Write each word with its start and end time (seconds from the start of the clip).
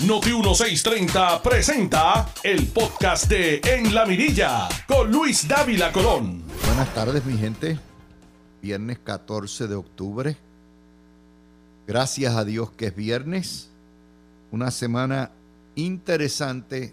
Noti 0.00 0.32
1630 0.32 1.40
presenta 1.40 2.28
el 2.42 2.66
podcast 2.66 3.28
de 3.28 3.60
En 3.64 3.94
la 3.94 4.04
Mirilla 4.04 4.68
con 4.88 5.10
Luis 5.10 5.46
Dávila 5.46 5.92
Colón. 5.92 6.42
Buenas 6.66 6.92
tardes, 6.92 7.24
mi 7.24 7.38
gente. 7.38 7.78
Viernes 8.60 8.98
14 8.98 9.68
de 9.68 9.74
octubre. 9.76 10.36
Gracias 11.86 12.34
a 12.34 12.44
Dios 12.44 12.72
que 12.72 12.86
es 12.86 12.96
viernes. 12.96 13.70
Una 14.50 14.72
semana 14.72 15.30
interesante 15.76 16.92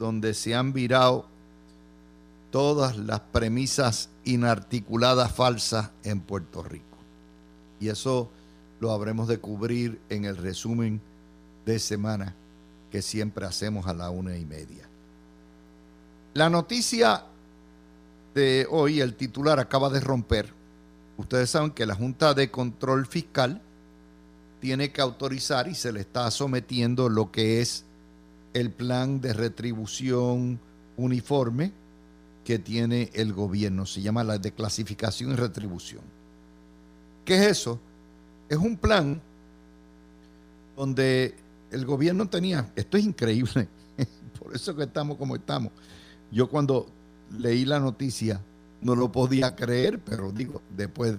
donde 0.00 0.34
se 0.34 0.56
han 0.56 0.72
virado 0.72 1.28
todas 2.50 2.98
las 2.98 3.20
premisas 3.20 4.10
inarticuladas 4.24 5.32
falsas 5.32 5.90
en 6.02 6.20
Puerto 6.20 6.64
Rico. 6.64 6.98
Y 7.78 7.88
eso 7.88 8.30
lo 8.80 8.90
habremos 8.90 9.28
de 9.28 9.38
cubrir 9.38 10.00
en 10.08 10.24
el 10.24 10.36
resumen 10.36 11.00
de 11.64 11.78
semana 11.78 12.34
que 12.90 13.02
siempre 13.02 13.46
hacemos 13.46 13.86
a 13.86 13.94
la 13.94 14.10
una 14.10 14.36
y 14.36 14.44
media. 14.44 14.88
La 16.34 16.48
noticia 16.48 17.24
de 18.34 18.66
hoy, 18.70 19.00
el 19.00 19.14
titular 19.14 19.60
acaba 19.60 19.90
de 19.90 20.00
romper. 20.00 20.52
Ustedes 21.16 21.50
saben 21.50 21.70
que 21.70 21.86
la 21.86 21.94
Junta 21.94 22.34
de 22.34 22.50
Control 22.50 23.06
Fiscal 23.06 23.60
tiene 24.60 24.92
que 24.92 25.00
autorizar 25.00 25.68
y 25.68 25.74
se 25.74 25.92
le 25.92 26.00
está 26.00 26.30
sometiendo 26.30 27.08
lo 27.08 27.30
que 27.30 27.60
es 27.60 27.84
el 28.54 28.70
plan 28.70 29.20
de 29.20 29.32
retribución 29.32 30.60
uniforme 30.96 31.72
que 32.44 32.58
tiene 32.58 33.10
el 33.14 33.32
gobierno. 33.32 33.86
Se 33.86 34.02
llama 34.02 34.24
la 34.24 34.38
de 34.38 34.52
clasificación 34.52 35.32
y 35.32 35.36
retribución. 35.36 36.02
¿Qué 37.24 37.36
es 37.36 37.46
eso? 37.58 37.78
Es 38.48 38.58
un 38.58 38.76
plan 38.76 39.20
donde 40.76 41.34
el 41.72 41.86
gobierno 41.86 42.28
tenía, 42.28 42.70
esto 42.76 42.96
es 42.96 43.04
increíble, 43.04 43.68
por 44.38 44.54
eso 44.54 44.76
que 44.76 44.84
estamos 44.84 45.16
como 45.16 45.34
estamos. 45.34 45.72
Yo 46.30 46.48
cuando 46.48 46.86
leí 47.38 47.64
la 47.64 47.80
noticia 47.80 48.40
no 48.80 48.94
lo 48.94 49.10
podía 49.10 49.54
creer, 49.56 49.98
pero 49.98 50.30
digo, 50.32 50.60
después 50.76 51.16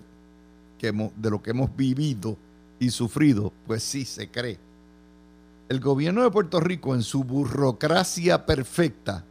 que 0.77 0.91
de 0.91 1.29
lo 1.29 1.41
que 1.41 1.51
hemos 1.51 1.75
vivido 1.75 2.37
y 2.79 2.89
sufrido, 2.89 3.53
pues 3.65 3.83
sí 3.83 4.05
se 4.05 4.29
cree. 4.29 4.59
El 5.69 5.79
gobierno 5.79 6.23
de 6.23 6.31
Puerto 6.31 6.59
Rico 6.59 6.93
en 6.93 7.03
su 7.03 7.23
burocracia 7.23 8.45
perfecta 8.45 9.23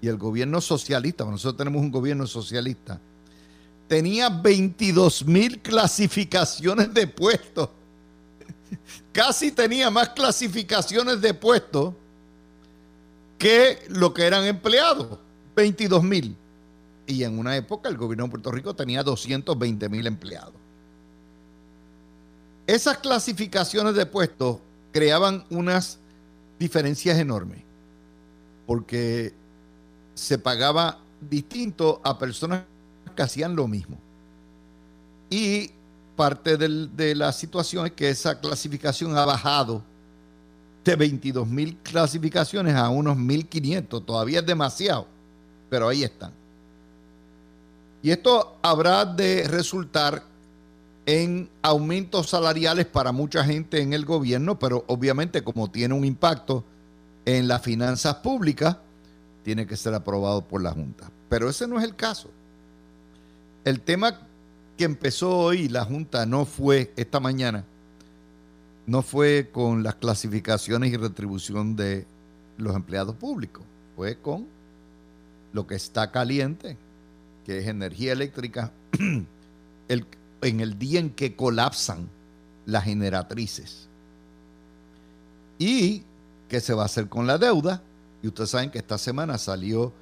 y 0.00 0.08
el 0.08 0.16
gobierno 0.16 0.60
socialista, 0.60 1.24
nosotros 1.24 1.58
tenemos 1.58 1.82
un 1.82 1.90
gobierno 1.90 2.26
socialista, 2.26 2.98
tenía 3.86 4.28
22 4.30 5.26
mil 5.26 5.60
clasificaciones 5.60 6.92
de 6.92 7.06
puestos. 7.06 7.68
Casi 9.12 9.52
tenía 9.52 9.90
más 9.90 10.10
clasificaciones 10.10 11.20
de 11.20 11.34
puestos 11.34 11.94
que 13.38 13.78
lo 13.88 14.14
que 14.14 14.24
eran 14.24 14.44
empleados, 14.44 15.18
22 15.56 16.02
mil. 16.02 16.36
Y 17.06 17.22
en 17.24 17.38
una 17.38 17.56
época 17.56 17.88
el 17.88 17.96
gobierno 17.96 18.24
de 18.24 18.30
Puerto 18.30 18.50
Rico 18.50 18.74
tenía 18.74 19.02
220 19.02 19.88
mil 19.88 20.06
empleados. 20.06 20.54
Esas 22.66 22.98
clasificaciones 22.98 23.94
de 23.94 24.06
puestos 24.06 24.58
creaban 24.92 25.44
unas 25.50 25.98
diferencias 26.58 27.18
enormes, 27.18 27.62
porque 28.66 29.34
se 30.14 30.38
pagaba 30.38 30.98
distinto 31.20 32.00
a 32.04 32.18
personas 32.18 32.62
que 33.14 33.22
hacían 33.22 33.54
lo 33.54 33.68
mismo. 33.68 33.98
Y 35.28 35.72
parte 36.16 36.56
de 36.56 37.14
la 37.14 37.32
situación 37.32 37.86
es 37.86 37.92
que 37.92 38.08
esa 38.08 38.38
clasificación 38.40 39.16
ha 39.16 39.24
bajado 39.24 39.82
de 40.84 40.96
22 40.96 41.48
mil 41.48 41.76
clasificaciones 41.78 42.74
a 42.74 42.88
unos 42.88 43.16
1.500. 43.16 44.04
Todavía 44.04 44.40
es 44.40 44.46
demasiado, 44.46 45.06
pero 45.70 45.88
ahí 45.88 46.04
están. 46.04 46.32
Y 48.02 48.10
esto 48.10 48.58
habrá 48.62 49.04
de 49.04 49.48
resultar 49.48 50.22
en 51.06 51.48
aumentos 51.62 52.30
salariales 52.30 52.86
para 52.86 53.12
mucha 53.12 53.44
gente 53.44 53.80
en 53.80 53.92
el 53.92 54.04
gobierno, 54.04 54.58
pero 54.58 54.84
obviamente 54.88 55.42
como 55.42 55.70
tiene 55.70 55.94
un 55.94 56.04
impacto 56.04 56.64
en 57.24 57.48
las 57.48 57.62
finanzas 57.62 58.16
públicas, 58.16 58.76
tiene 59.42 59.66
que 59.66 59.76
ser 59.76 59.94
aprobado 59.94 60.42
por 60.42 60.62
la 60.62 60.72
Junta. 60.72 61.10
Pero 61.28 61.48
ese 61.48 61.66
no 61.66 61.78
es 61.78 61.84
el 61.84 61.96
caso. 61.96 62.30
El 63.64 63.80
tema 63.80 64.20
que 64.76 64.84
empezó 64.84 65.36
hoy 65.38 65.68
la 65.68 65.84
Junta 65.84 66.26
no 66.26 66.44
fue 66.44 66.92
esta 66.96 67.20
mañana, 67.20 67.64
no 68.86 69.02
fue 69.02 69.50
con 69.52 69.82
las 69.82 69.94
clasificaciones 69.96 70.92
y 70.92 70.96
retribución 70.96 71.76
de 71.76 72.06
los 72.58 72.74
empleados 72.74 73.14
públicos, 73.16 73.62
fue 73.96 74.18
con 74.18 74.46
lo 75.52 75.66
que 75.66 75.76
está 75.76 76.10
caliente, 76.10 76.76
que 77.46 77.58
es 77.58 77.68
energía 77.68 78.12
eléctrica, 78.12 78.72
en 79.88 80.60
el 80.60 80.78
día 80.78 81.00
en 81.00 81.10
que 81.10 81.36
colapsan 81.36 82.08
las 82.66 82.84
generatrices. 82.84 83.88
Y 85.58 86.02
qué 86.48 86.60
se 86.60 86.74
va 86.74 86.82
a 86.82 86.86
hacer 86.86 87.08
con 87.08 87.26
la 87.26 87.38
deuda. 87.38 87.82
Y 88.22 88.28
ustedes 88.28 88.50
saben 88.50 88.70
que 88.70 88.78
esta 88.78 88.98
semana 88.98 89.38
salió 89.38 89.92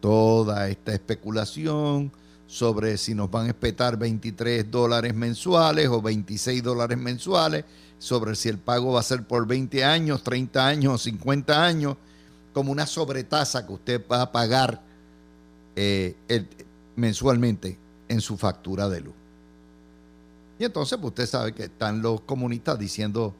toda 0.00 0.68
esta 0.68 0.92
especulación 0.92 2.12
sobre 2.50 2.98
si 2.98 3.14
nos 3.14 3.30
van 3.30 3.46
a 3.46 3.50
espetar 3.50 3.96
23 3.96 4.68
dólares 4.68 5.14
mensuales 5.14 5.86
o 5.86 6.02
26 6.02 6.64
dólares 6.64 6.98
mensuales, 6.98 7.64
sobre 8.00 8.34
si 8.34 8.48
el 8.48 8.58
pago 8.58 8.94
va 8.94 9.00
a 9.00 9.04
ser 9.04 9.24
por 9.24 9.46
20 9.46 9.84
años, 9.84 10.24
30 10.24 10.66
años 10.66 10.94
o 10.94 10.98
50 10.98 11.64
años, 11.64 11.96
como 12.52 12.72
una 12.72 12.86
sobretasa 12.86 13.64
que 13.64 13.72
usted 13.72 14.04
va 14.10 14.22
a 14.22 14.32
pagar 14.32 14.82
eh, 15.76 16.16
mensualmente 16.96 17.78
en 18.08 18.20
su 18.20 18.36
factura 18.36 18.88
de 18.88 19.00
luz. 19.00 19.14
Y 20.58 20.64
entonces 20.64 20.98
pues, 20.98 21.10
usted 21.10 21.26
sabe 21.26 21.54
que 21.54 21.64
están 21.64 22.02
los 22.02 22.22
comunistas 22.22 22.76
diciendo 22.80 23.32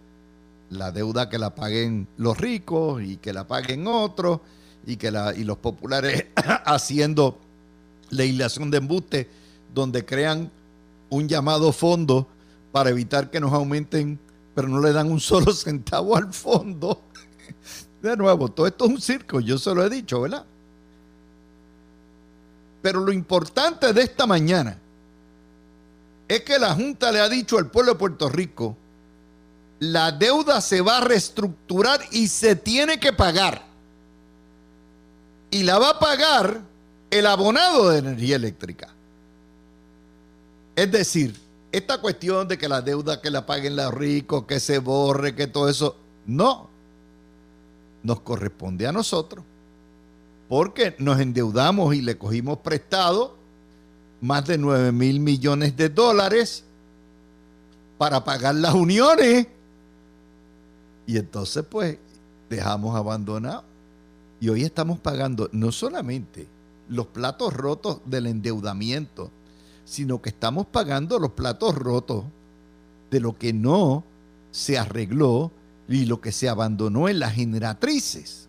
la 0.70 0.92
deuda 0.92 1.28
que 1.28 1.38
la 1.38 1.52
paguen 1.52 2.06
los 2.16 2.38
ricos 2.38 3.02
y 3.02 3.16
que 3.16 3.32
la 3.32 3.48
paguen 3.48 3.88
otros 3.88 4.38
y 4.86 4.98
que 4.98 5.10
la, 5.10 5.34
y 5.34 5.42
los 5.42 5.58
populares 5.58 6.26
haciendo 6.64 7.40
legislación 8.10 8.70
de 8.70 8.78
embuste 8.78 9.30
donde 9.74 10.04
crean 10.04 10.50
un 11.08 11.28
llamado 11.28 11.72
fondo 11.72 12.26
para 12.72 12.90
evitar 12.90 13.30
que 13.30 13.40
nos 13.40 13.52
aumenten, 13.52 14.18
pero 14.54 14.68
no 14.68 14.80
le 14.80 14.92
dan 14.92 15.10
un 15.10 15.20
solo 15.20 15.52
centavo 15.52 16.16
al 16.16 16.32
fondo. 16.32 17.02
De 18.02 18.16
nuevo, 18.16 18.48
todo 18.48 18.66
esto 18.66 18.86
es 18.86 18.90
un 18.90 19.00
circo, 19.00 19.40
yo 19.40 19.58
se 19.58 19.74
lo 19.74 19.84
he 19.84 19.90
dicho, 19.90 20.22
¿verdad? 20.22 20.44
Pero 22.80 23.00
lo 23.00 23.12
importante 23.12 23.92
de 23.92 24.02
esta 24.02 24.26
mañana 24.26 24.78
es 26.26 26.40
que 26.42 26.58
la 26.58 26.74
Junta 26.74 27.12
le 27.12 27.20
ha 27.20 27.28
dicho 27.28 27.58
al 27.58 27.70
pueblo 27.70 27.92
de 27.92 27.98
Puerto 27.98 28.30
Rico, 28.30 28.74
la 29.80 30.12
deuda 30.12 30.60
se 30.60 30.80
va 30.80 30.98
a 30.98 31.00
reestructurar 31.00 32.00
y 32.10 32.28
se 32.28 32.56
tiene 32.56 32.98
que 32.98 33.12
pagar. 33.12 33.64
Y 35.50 35.62
la 35.64 35.78
va 35.78 35.90
a 35.90 35.98
pagar 35.98 36.62
el 37.10 37.26
abonado 37.26 37.90
de 37.90 37.98
energía 37.98 38.36
eléctrica. 38.36 38.88
Es 40.76 40.90
decir, 40.90 41.38
esta 41.72 42.00
cuestión 42.00 42.48
de 42.48 42.56
que 42.56 42.68
la 42.68 42.80
deuda 42.80 43.20
que 43.20 43.30
la 43.30 43.46
paguen 43.46 43.76
los 43.76 43.92
ricos, 43.92 44.44
que 44.44 44.60
se 44.60 44.78
borre, 44.78 45.34
que 45.34 45.46
todo 45.46 45.68
eso, 45.68 45.96
no. 46.26 46.68
Nos 48.02 48.20
corresponde 48.20 48.86
a 48.86 48.92
nosotros. 48.92 49.44
Porque 50.48 50.96
nos 50.98 51.20
endeudamos 51.20 51.94
y 51.94 52.02
le 52.02 52.16
cogimos 52.16 52.58
prestado 52.58 53.36
más 54.20 54.46
de 54.46 54.58
9 54.58 54.92
mil 54.92 55.20
millones 55.20 55.76
de 55.76 55.88
dólares 55.88 56.64
para 57.98 58.24
pagar 58.24 58.54
las 58.54 58.74
uniones. 58.74 59.46
Y 61.06 61.18
entonces 61.18 61.64
pues 61.68 61.98
dejamos 62.48 62.96
abandonado. 62.96 63.64
Y 64.40 64.48
hoy 64.48 64.64
estamos 64.64 64.98
pagando 64.98 65.48
no 65.52 65.70
solamente 65.70 66.46
los 66.90 67.06
platos 67.06 67.54
rotos 67.54 68.00
del 68.04 68.26
endeudamiento, 68.26 69.30
sino 69.84 70.20
que 70.20 70.28
estamos 70.28 70.66
pagando 70.66 71.18
los 71.18 71.32
platos 71.32 71.74
rotos 71.74 72.24
de 73.10 73.20
lo 73.20 73.38
que 73.38 73.52
no 73.52 74.04
se 74.50 74.78
arregló 74.78 75.52
y 75.88 76.04
lo 76.04 76.20
que 76.20 76.32
se 76.32 76.48
abandonó 76.48 77.08
en 77.08 77.20
las 77.20 77.34
generatrices. 77.34 78.48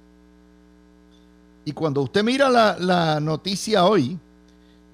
Y 1.64 1.72
cuando 1.72 2.02
usted 2.02 2.24
mira 2.24 2.50
la, 2.50 3.20
noticia 3.20 3.86
hoy 3.86 4.18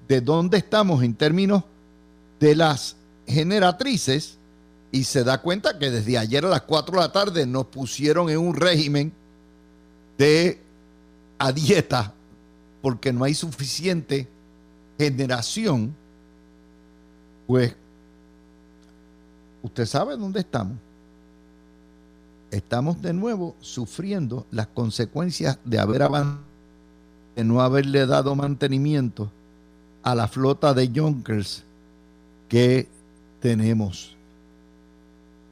de 0.06 0.20
dónde 0.20 0.58
estamos 0.58 1.02
en 1.02 1.14
términos 1.14 1.64
de 2.38 2.54
las 2.54 2.96
generatrices, 3.26 4.36
y 4.90 5.04
se 5.04 5.22
da 5.22 5.42
cuenta 5.42 5.78
que 5.78 5.90
desde 5.90 6.16
ayer 6.16 6.46
a 6.46 6.48
las 6.48 6.62
4 6.62 6.94
de 6.94 7.00
la 7.02 7.12
tarde 7.12 7.46
nos 7.46 7.66
pusieron 7.66 8.30
en 8.30 8.38
un 8.38 8.54
régimen 8.54 9.12
de 10.16 10.62
a 11.38 11.52
dieta 11.52 12.14
porque 12.82 13.12
no 13.12 13.24
hay 13.24 13.34
suficiente 13.34 14.28
generación, 14.98 15.94
pues 17.46 17.74
usted 19.62 19.86
sabe 19.86 20.16
dónde 20.16 20.40
estamos. 20.40 20.76
estamos 22.50 23.02
de 23.02 23.12
nuevo 23.12 23.54
sufriendo 23.60 24.46
las 24.50 24.68
consecuencias 24.68 25.58
de 25.64 25.78
haber 25.78 26.08
de 27.36 27.44
no 27.44 27.60
haberle 27.60 28.06
dado 28.06 28.34
mantenimiento 28.34 29.30
a 30.02 30.14
la 30.14 30.26
flota 30.28 30.72
de 30.74 30.90
Junkers 30.94 31.62
que 32.48 32.88
tenemos 33.40 34.16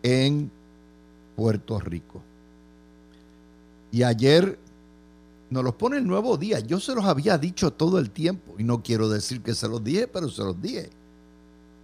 en 0.03 0.51
Puerto 1.37 1.79
Rico. 1.79 2.23
Y 3.93 4.03
ayer 4.03 4.59
nos 5.57 5.65
los 5.65 5.75
pone 5.75 5.97
el 5.97 6.07
nuevo 6.07 6.37
día. 6.37 6.61
Yo 6.61 6.79
se 6.81 6.95
los 6.95 7.07
había 7.07 7.39
dicho 7.39 7.73
todo 7.73 7.99
el 7.99 8.11
tiempo 8.11 8.57
y 8.59 8.65
no 8.65 8.83
quiero 8.83 9.09
decir 9.09 9.41
que 9.41 9.55
se 9.55 9.67
los 9.67 9.83
dije, 9.83 10.07
pero 10.07 10.29
se 10.29 10.43
los 10.43 10.61
dije. 10.61 10.91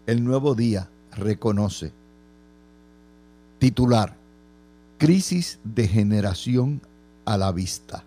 El 0.07 0.23
nuevo 0.23 0.55
día 0.55 0.91
reconoce. 1.13 1.91
Titular. 3.59 4.15
Crisis 4.99 5.59
de 5.65 5.89
generación 5.89 6.83
a 7.25 7.39
la 7.39 7.51
vista. 7.51 8.05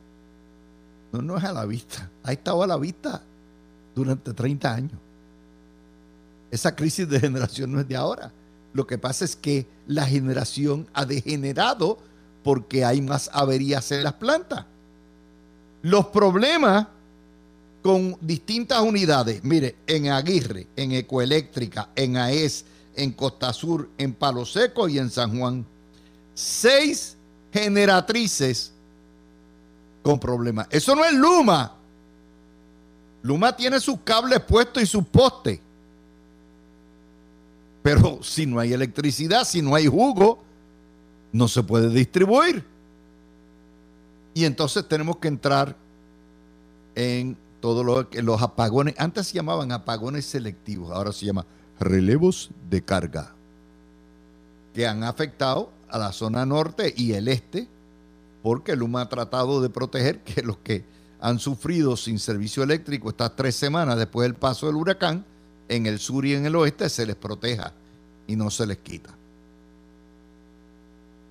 No, 1.12 1.24
no 1.24 1.38
es 1.38 1.44
a 1.44 1.52
la 1.52 1.66
vista. 1.66 2.12
Ha 2.22 2.32
estado 2.32 2.62
a 2.62 2.68
la 2.68 2.78
vista 2.78 3.24
durante 3.96 4.34
30 4.34 4.72
años. 4.72 5.00
Esa 6.52 6.76
crisis 6.76 7.10
de 7.10 7.20
generación 7.20 7.72
no 7.72 7.80
es 7.80 7.88
de 7.88 7.96
ahora. 7.96 8.32
Lo 8.72 8.86
que 8.86 9.00
pasa 9.00 9.26
es 9.26 9.36
que 9.36 9.66
la 9.88 10.06
generación 10.06 10.88
ha 10.94 11.06
degenerado 11.06 11.98
porque 12.44 12.86
hay 12.86 13.02
más 13.02 13.32
averías 13.34 13.92
en 13.92 14.04
las 14.04 14.14
plantas. 14.14 14.68
Los 15.86 16.08
problemas 16.08 16.88
con 17.84 18.18
distintas 18.20 18.82
unidades, 18.82 19.44
mire, 19.44 19.76
en 19.86 20.10
Aguirre, 20.10 20.66
en 20.76 20.94
Ecoeléctrica, 20.94 21.90
en 21.96 22.18
AES, 22.18 22.66
en 22.96 23.12
Costa 23.12 23.54
Sur, 23.54 23.88
en 24.00 24.16
Palo 24.16 24.48
Seco 24.48 24.90
y 24.90 24.98
en 24.98 25.12
San 25.12 25.38
Juan. 25.38 25.64
Seis 26.34 27.16
generatrices 27.54 28.72
con 30.02 30.20
problemas. 30.20 30.66
Eso 30.72 30.96
no 30.96 31.06
es 31.06 31.14
Luma. 31.14 31.76
Luma 33.22 33.56
tiene 33.56 33.80
sus 33.80 34.00
cables 34.00 34.40
puestos 34.40 34.81
y 34.81 34.88
sus 34.88 35.06
postes. 35.06 35.60
Pero 37.84 38.24
si 38.24 38.48
no 38.48 38.60
hay 38.60 38.74
electricidad, 38.74 39.44
si 39.44 39.62
no 39.62 39.76
hay 39.76 39.86
jugo, 39.86 40.40
no 41.31 41.48
se 41.48 41.62
puede 41.62 41.90
distribuir. 41.90 42.75
Y 44.36 44.44
entonces 44.44 44.86
tenemos 44.88 45.18
que 45.18 45.30
entrar 45.30 45.78
en 46.94 47.38
todos 47.62 48.06
los 48.14 48.42
apagones. 48.42 48.94
Antes 48.98 49.28
se 49.28 49.36
llamaban 49.36 49.72
apagones 49.72 50.26
selectivos, 50.26 50.92
ahora 50.92 51.14
se 51.14 51.26
llama 51.26 51.46
relevos 51.80 52.52
de 52.70 52.84
carga, 52.84 53.34
que 54.74 54.86
han 54.86 55.04
afectado 55.04 55.72
a 55.90 55.98
la 55.98 56.12
zona 56.12 56.46
norte 56.46 56.94
y 56.96 57.14
el 57.14 57.30
este, 57.30 57.70
porque 58.44 58.76
Luma 58.76 59.02
ha 59.02 59.10
tratado 59.10 59.62
de 59.62 59.70
proteger 59.70 60.20
que 60.20 60.44
los 60.44 60.58
que 60.58 60.84
han 61.22 61.40
sufrido 61.40 61.96
sin 61.96 62.20
servicio 62.20 62.62
eléctrico 62.62 63.10
estas 63.10 63.38
tres 63.38 63.56
semanas 63.56 63.98
después 63.98 64.28
del 64.28 64.36
paso 64.36 64.68
del 64.68 64.76
huracán, 64.76 65.26
en 65.70 65.86
el 65.86 65.98
sur 65.98 66.26
y 66.26 66.34
en 66.34 66.46
el 66.46 66.58
oeste 66.58 66.90
se 66.90 67.06
les 67.06 67.16
proteja 67.16 67.72
y 68.28 68.36
no 68.36 68.52
se 68.52 68.68
les 68.68 68.80
quita. 68.80 69.16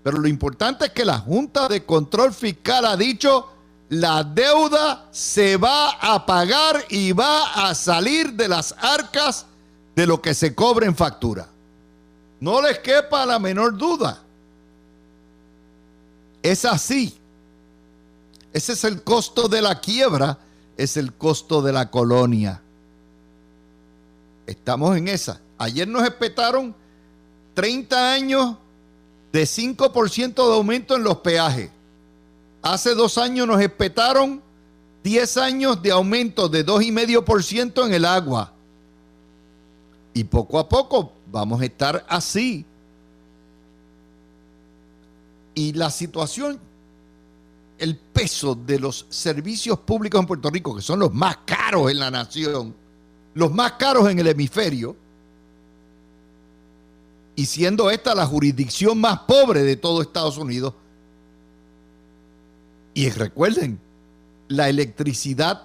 Pero 0.05 0.19
lo 0.19 0.29
importante 0.29 0.85
es 0.85 0.91
que 0.93 1.05
la 1.05 1.19
Junta 1.19 1.67
de 1.67 1.85
Control 1.85 2.33
Fiscal 2.33 2.85
ha 2.85 2.97
dicho 2.97 3.49
la 3.89 4.23
deuda 4.23 5.09
se 5.11 5.57
va 5.57 5.91
a 5.93 6.25
pagar 6.27 6.85
y 6.91 7.13
va 7.13 7.69
a 7.69 7.75
salir 7.75 8.35
de 8.35 8.49
las 8.49 8.75
arcas 8.79 9.47
de 9.97 10.07
lo 10.07 10.21
que 10.21 10.35
se 10.35 10.55
cobra 10.55 10.87
en 10.87 10.95
factura. 10.95 11.49
No 12.41 12.61
les 12.61 12.79
quepa 12.81 13.25
la 13.25 13.39
menor 13.39 13.77
duda. 13.79 14.23
Es 16.43 16.65
así. 16.67 17.19
Ese 18.53 18.75
es 18.75 18.85
el 18.85 19.03
costo 19.03 19.49
de 19.49 19.63
la 19.63 19.81
quiebra, 19.81 20.39
es 20.77 20.99
el 20.99 21.15
costo 21.15 21.63
de 21.63 21.73
la 21.73 21.91
colonia. 21.91 22.61
Estamos 24.47 24.97
en 24.97 25.09
esa. 25.09 25.41
Ayer 25.57 25.89
nos 25.89 26.05
espetaron 26.05 26.75
30 27.55 28.13
años 28.13 28.57
de 29.35 29.43
5% 29.43 30.35
de 30.47 30.55
aumento 30.55 30.95
en 30.95 31.03
los 31.03 31.17
peajes. 31.17 31.69
Hace 32.63 32.95
dos 32.95 33.19
años 33.19 33.49
nos 33.49 33.61
espetaron 33.61 34.41
10 35.03 35.37
años 35.39 35.83
de 35.83 35.91
aumento 35.91 36.49
de 36.49 36.65
2,5% 36.65 37.85
en 37.85 37.95
el 37.95 38.05
agua. 38.05 38.53
Y 40.15 40.23
poco 40.23 40.57
a 40.61 40.69
poco 40.69 41.15
vamos 41.33 41.61
a 41.61 41.65
estar 41.65 42.07
así. 42.09 42.65
Y 45.57 45.73
la 45.73 45.91
situación, 45.91 46.61
el 47.79 47.97
peso 47.97 48.55
de 48.55 48.79
los 48.79 49.05
servicios 49.09 49.81
públicos 49.81 50.21
en 50.21 50.29
Puerto 50.29 50.49
Rico, 50.49 50.77
que 50.77 50.83
son 50.83 51.01
los 51.01 51.13
más 51.13 51.39
caros 51.45 51.91
en 51.91 51.99
la 51.99 52.09
nación, 52.13 52.73
los 53.35 53.53
más 53.53 53.73
caros 53.73 54.09
en 54.09 54.17
el 54.21 54.29
hemisferio, 54.29 54.95
y 57.37 57.47
siendo 57.47 57.91
esta 57.91 58.15
la 58.15 58.27
jurisdicción 58.27 58.99
más 58.99 59.21
pobre 59.21 59.63
de 59.63 59.77
todo 59.77 60.03
Estados 60.03 60.39
Unidos. 60.39 60.75
Y 62.95 63.11
recuerden, 63.11 63.81
la 64.49 64.69
electricidad 64.69 65.63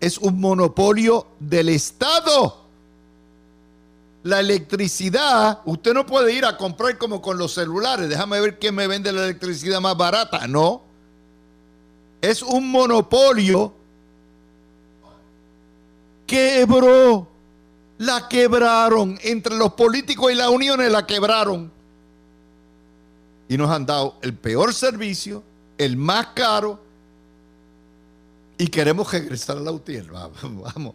es 0.00 0.18
un 0.18 0.40
monopolio 0.40 1.26
del 1.40 1.70
Estado. 1.70 2.64
La 4.22 4.40
electricidad, 4.40 5.60
usted 5.64 5.94
no 5.94 6.04
puede 6.04 6.32
ir 6.32 6.44
a 6.44 6.56
comprar 6.56 6.98
como 6.98 7.22
con 7.22 7.38
los 7.38 7.54
celulares, 7.54 8.08
déjame 8.08 8.40
ver 8.40 8.58
quién 8.58 8.74
me 8.74 8.86
vende 8.86 9.12
la 9.12 9.24
electricidad 9.24 9.80
más 9.80 9.96
barata. 9.96 10.46
No. 10.46 10.82
Es 12.20 12.42
un 12.42 12.70
monopolio. 12.70 13.72
Quebró 16.26 17.26
la 17.98 18.28
quebraron. 18.28 19.18
Entre 19.22 19.56
los 19.56 19.72
políticos 19.74 20.32
y 20.32 20.34
las 20.34 20.48
uniones 20.48 20.90
la 20.90 21.06
quebraron. 21.06 21.70
Y 23.48 23.56
nos 23.56 23.70
han 23.70 23.86
dado 23.86 24.16
el 24.22 24.34
peor 24.34 24.72
servicio, 24.72 25.42
el 25.76 25.96
más 25.96 26.28
caro. 26.28 26.80
Y 28.56 28.68
queremos 28.68 29.10
regresar 29.12 29.56
a 29.56 29.60
la. 29.60 29.70
Vamos, 30.10 30.74
vamos. 30.74 30.94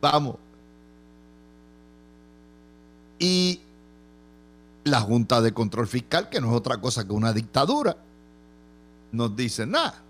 Vamos. 0.00 0.36
Y 3.18 3.60
la 4.84 5.00
Junta 5.00 5.40
de 5.40 5.52
Control 5.52 5.88
Fiscal, 5.88 6.28
que 6.28 6.40
no 6.40 6.50
es 6.50 6.56
otra 6.56 6.80
cosa 6.80 7.04
que 7.04 7.12
una 7.12 7.32
dictadura, 7.32 7.96
nos 9.10 9.34
dice, 9.34 9.66
nada, 9.66 10.00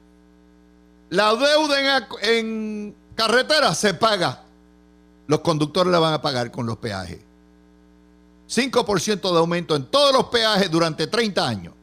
la 1.11 1.35
deuda 1.35 1.99
en, 1.99 2.05
en 2.23 2.95
carretera 3.15 3.75
se 3.75 3.95
paga 3.95 4.43
los 5.29 5.41
conductores 5.41 5.93
la 5.93 6.01
van 6.01 6.15
a 6.15 6.23
pagar 6.23 6.51
con 6.51 6.67
los 6.67 6.79
peajes. 6.79 7.21
5% 8.49 9.31
de 9.31 9.39
aumento 9.39 9.77
en 9.77 9.85
todos 9.85 10.13
los 10.13 10.25
peajes 10.25 10.71
durante 10.71 11.07
30 11.07 11.47
años. 11.47 11.75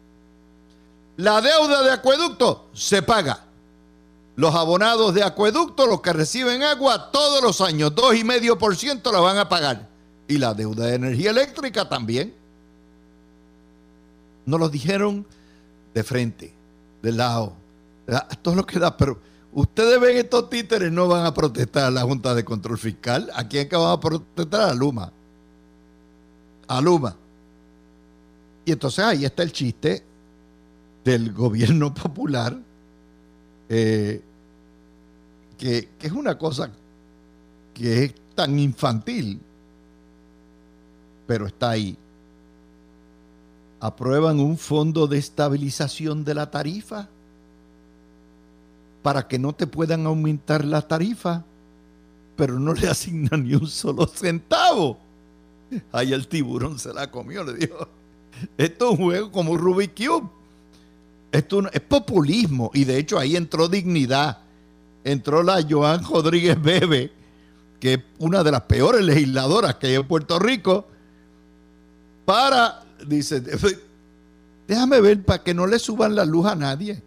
La 1.18 1.40
deuda 1.40 1.84
de 1.84 1.92
acueducto 1.92 2.68
se 2.74 3.04
paga. 3.04 3.46
Los 4.36 4.54
abonados 4.54 5.14
de 5.14 5.24
acueducto, 5.24 5.86
los 5.86 6.02
que 6.02 6.12
reciben 6.12 6.64
agua, 6.64 7.12
todos 7.12 7.42
los 7.42 7.62
años, 7.62 7.94
2,5% 7.94 9.12
la 9.12 9.20
van 9.20 9.38
a 9.38 9.48
pagar. 9.48 9.88
Y 10.28 10.40
la 10.40 10.56
deuda 10.56 10.88
de 10.88 10.96
energía 10.96 11.30
eléctrica 11.30 11.88
también. 11.88 12.34
Nos 14.46 14.60
lo 14.60 14.70
dijeron 14.70 15.26
de 15.94 16.04
frente, 16.04 16.54
de 17.04 17.12
lado. 17.12 17.54
Esto 18.08 18.50
es 18.50 18.58
lo 18.58 18.66
que 18.66 18.80
da, 18.80 18.98
pero 18.98 19.20
Ustedes 19.56 20.02
ven 20.02 20.18
estos 20.18 20.50
títeres, 20.50 20.92
no 20.92 21.08
van 21.08 21.26
a 21.26 21.34
protestar 21.34 21.86
a 21.86 21.92
la 21.92 22.02
Junta 22.02 22.36
de 22.36 22.44
Control 22.44 22.78
Fiscal. 22.78 23.32
¿A 23.34 23.48
quién 23.48 23.70
que 23.70 23.78
van 23.78 23.94
a 23.94 24.00
protestar? 24.02 24.70
A 24.70 24.74
Luma. 24.74 25.14
A 26.68 26.82
Luma. 26.82 27.16
Y 28.66 28.74
entonces 28.74 29.06
ahí 29.06 29.24
está 29.24 29.44
el 29.44 29.54
chiste 29.54 30.04
del 31.06 31.32
gobierno 31.32 31.94
popular, 31.94 32.58
eh, 33.70 34.22
que, 35.58 35.88
que 36.00 36.08
es 36.08 36.12
una 36.12 36.38
cosa 36.38 36.70
que 37.74 38.04
es 38.04 38.16
tan 38.36 38.60
infantil, 38.60 39.40
pero 41.28 41.48
está 41.48 41.70
ahí. 41.70 41.98
Aprueban 43.80 44.42
un 44.42 44.58
fondo 44.58 45.08
de 45.08 45.18
estabilización 45.18 46.26
de 46.26 46.34
la 46.34 46.52
tarifa 46.52 47.08
para 49.06 49.28
que 49.28 49.38
no 49.38 49.54
te 49.54 49.68
puedan 49.68 50.08
aumentar 50.08 50.66
la 50.66 50.82
tarifa, 50.82 51.46
pero 52.36 52.60
no 52.60 52.74
le 52.74 52.88
asignan 52.88 53.44
ni 53.44 53.54
un 53.54 53.68
solo 53.68 54.08
centavo. 54.08 54.98
Ahí 55.92 56.12
el 56.12 56.28
tiburón 56.28 56.80
se 56.80 56.92
la 56.92 57.12
comió, 57.12 57.44
le 57.44 57.54
dijo, 57.54 57.88
esto 58.58 58.86
es 58.86 58.92
un 58.98 59.06
juego 59.06 59.32
como 59.32 59.58
Rubik 59.58 59.96
Cube. 59.96 60.28
Esto 61.32 61.72
es 61.72 61.82
populismo 61.82 62.72
y 62.74 62.84
de 62.86 62.98
hecho 62.98 63.20
ahí 63.20 63.36
entró 63.36 63.68
dignidad. 63.68 64.40
Entró 65.04 65.44
la 65.44 65.64
Joan 65.70 66.04
Rodríguez 66.04 66.60
Bebe, 66.60 67.12
que 67.80 67.94
es 67.94 68.00
una 68.18 68.44
de 68.44 68.54
las 68.54 68.62
peores 68.62 69.06
legisladoras 69.06 69.76
que 69.76 69.86
hay 69.86 69.94
en 69.94 70.08
Puerto 70.08 70.40
Rico, 70.40 70.88
para, 72.26 72.84
dice, 73.06 73.40
Déjame 74.68 75.00
ver 75.00 75.24
para 75.24 75.44
que 75.44 75.54
no 75.54 75.68
le 75.68 75.78
suban 75.78 76.16
la 76.16 76.26
luz 76.26 76.48
a 76.48 76.56
nadie. 76.56 77.04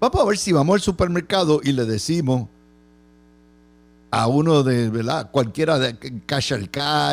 Vamos 0.00 0.18
a 0.18 0.24
ver 0.24 0.38
si 0.38 0.50
vamos 0.52 0.74
al 0.74 0.80
supermercado 0.80 1.60
y 1.62 1.72
le 1.72 1.84
decimos 1.84 2.48
a 4.10 4.26
uno 4.28 4.62
de, 4.62 4.88
¿verdad? 4.88 5.30
Cualquiera 5.30 5.78
de 5.78 6.22
Cash 6.24 6.54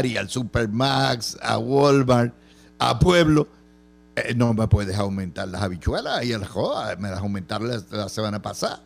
y 0.06 0.16
al 0.16 0.30
Supermax, 0.30 1.38
a 1.42 1.58
Walmart, 1.58 2.34
a 2.80 2.98
Pueblo, 2.98 3.48
eh, 4.16 4.34
no 4.36 4.54
me 4.54 4.70
puedes 4.70 4.98
aumentar 4.98 5.50
las 5.50 5.62
habichuelas 5.64 6.24
y 6.24 6.32
el 6.32 6.46
joda, 6.46 6.96
me 6.96 7.10
las 7.10 7.20
aumentaron 7.20 7.70
la, 7.70 8.08
semana 8.08 8.42
pasada. 8.42 8.82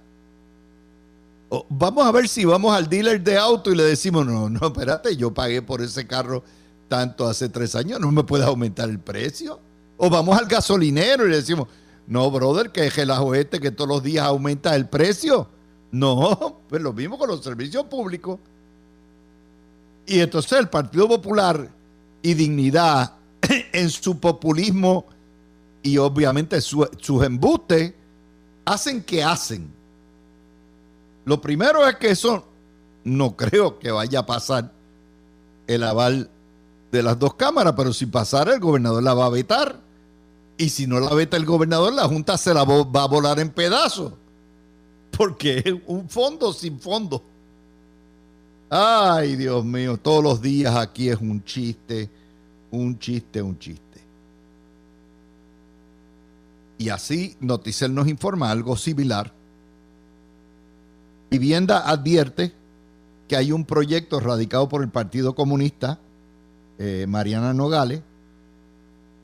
vamos 1.70 2.06
a 2.06 2.12
ver 2.12 2.28
si 2.28 2.44
vamos 2.44 2.76
al 2.76 2.90
dealer 2.90 3.24
de 3.24 3.38
auto 3.38 3.72
y 3.72 3.76
le 3.76 3.84
decimos, 3.84 4.26
no, 4.26 4.50
no, 4.50 4.68
espérate, 4.68 5.16
yo 5.16 5.32
pagué 5.32 5.62
por 5.62 5.80
ese 5.80 6.08
carro 6.08 6.44
tanto 6.88 7.28
hace 7.28 7.50
tres 7.50 7.76
años, 7.76 8.00
no 8.00 8.12
me 8.12 8.24
puedes 8.24 8.48
aumentar 8.48 8.90
el 8.90 9.00
precio. 9.00 9.60
O 9.96 10.10
vamos 10.10 10.36
al 10.36 10.48
gasolinero 10.48 11.28
y 11.28 11.30
le 11.30 11.36
decimos, 11.36 11.68
no, 12.08 12.30
brother, 12.32 12.72
que 12.72 12.88
es 12.88 12.98
el 12.98 13.12
este 13.36 13.60
que 13.60 13.72
todos 13.72 13.88
los 13.88 14.04
días 14.04 14.26
aumenta 14.26 14.76
el 14.76 14.90
precio. 14.90 15.48
No, 15.92 16.62
pues 16.70 16.82
lo 16.82 16.94
mismo 16.94 17.18
con 17.18 17.30
los 17.30 17.44
servicios 17.44 17.86
públicos. 17.86 18.40
Y 20.06 20.20
entonces 20.20 20.60
el 20.60 20.70
Partido 20.70 21.08
Popular 21.08 21.70
y 22.22 22.34
Dignidad, 22.34 23.14
en 23.74 23.90
su 23.90 24.20
populismo 24.20 25.06
y 25.84 25.98
obviamente 25.98 26.60
sus 26.62 27.24
embustes, 27.24 27.94
hacen 28.66 29.04
que 29.04 29.24
hacen. 29.24 29.72
Lo 31.26 31.40
primero 31.40 31.88
es 31.88 31.96
que 31.96 32.12
eso 32.12 32.46
no 33.04 33.36
creo 33.36 33.80
que 33.80 33.92
vaya 33.92 34.20
a 34.20 34.26
pasar 34.26 34.72
el 35.68 35.84
aval 35.84 36.30
de 36.92 37.04
las 37.04 37.18
dos 37.18 37.36
cámaras, 37.36 37.74
pero 37.76 37.94
si 37.94 38.06
pasara 38.06 38.54
el 38.54 38.60
gobernador 38.60 39.02
la 39.02 39.14
va 39.14 39.26
a 39.26 39.30
vetar. 39.30 39.80
Y 40.58 40.70
si 40.70 40.88
no 40.88 41.00
la 41.00 41.14
veta 41.14 41.38
el 41.38 41.46
gobernador, 41.46 41.94
la 41.94 42.08
Junta 42.08 42.38
se 42.38 42.54
la 42.54 42.64
va 42.64 43.04
a 43.04 43.08
volar 43.08 43.40
en 43.40 43.50
pedazos. 43.50 44.14
Porque 45.18 45.58
es 45.66 45.76
un 45.88 46.08
fondo 46.08 46.54
sin 46.54 46.80
fondo. 46.80 47.24
Ay, 48.70 49.36
Dios 49.36 49.66
mío, 49.66 49.98
todos 49.98 50.24
los 50.24 50.42
días 50.42 50.76
aquí 50.76 51.10
es 51.10 51.18
un 51.20 51.44
chiste, 51.44 52.10
un 52.72 52.98
chiste, 52.98 53.42
un 53.42 53.60
chiste. 53.60 54.00
Y 56.78 56.88
así 56.88 57.36
Noticel 57.42 57.94
nos 57.94 58.08
informa 58.08 58.50
algo 58.50 58.78
similar. 58.78 59.34
Vivienda 61.30 61.90
advierte 61.90 62.54
que 63.28 63.36
hay 63.36 63.52
un 63.52 63.66
proyecto 63.66 64.20
radicado 64.20 64.68
por 64.70 64.82
el 64.82 64.90
Partido 64.90 65.36
Comunista, 65.36 66.00
eh, 66.80 67.06
Mariana 67.08 67.54
Nogales, 67.54 68.02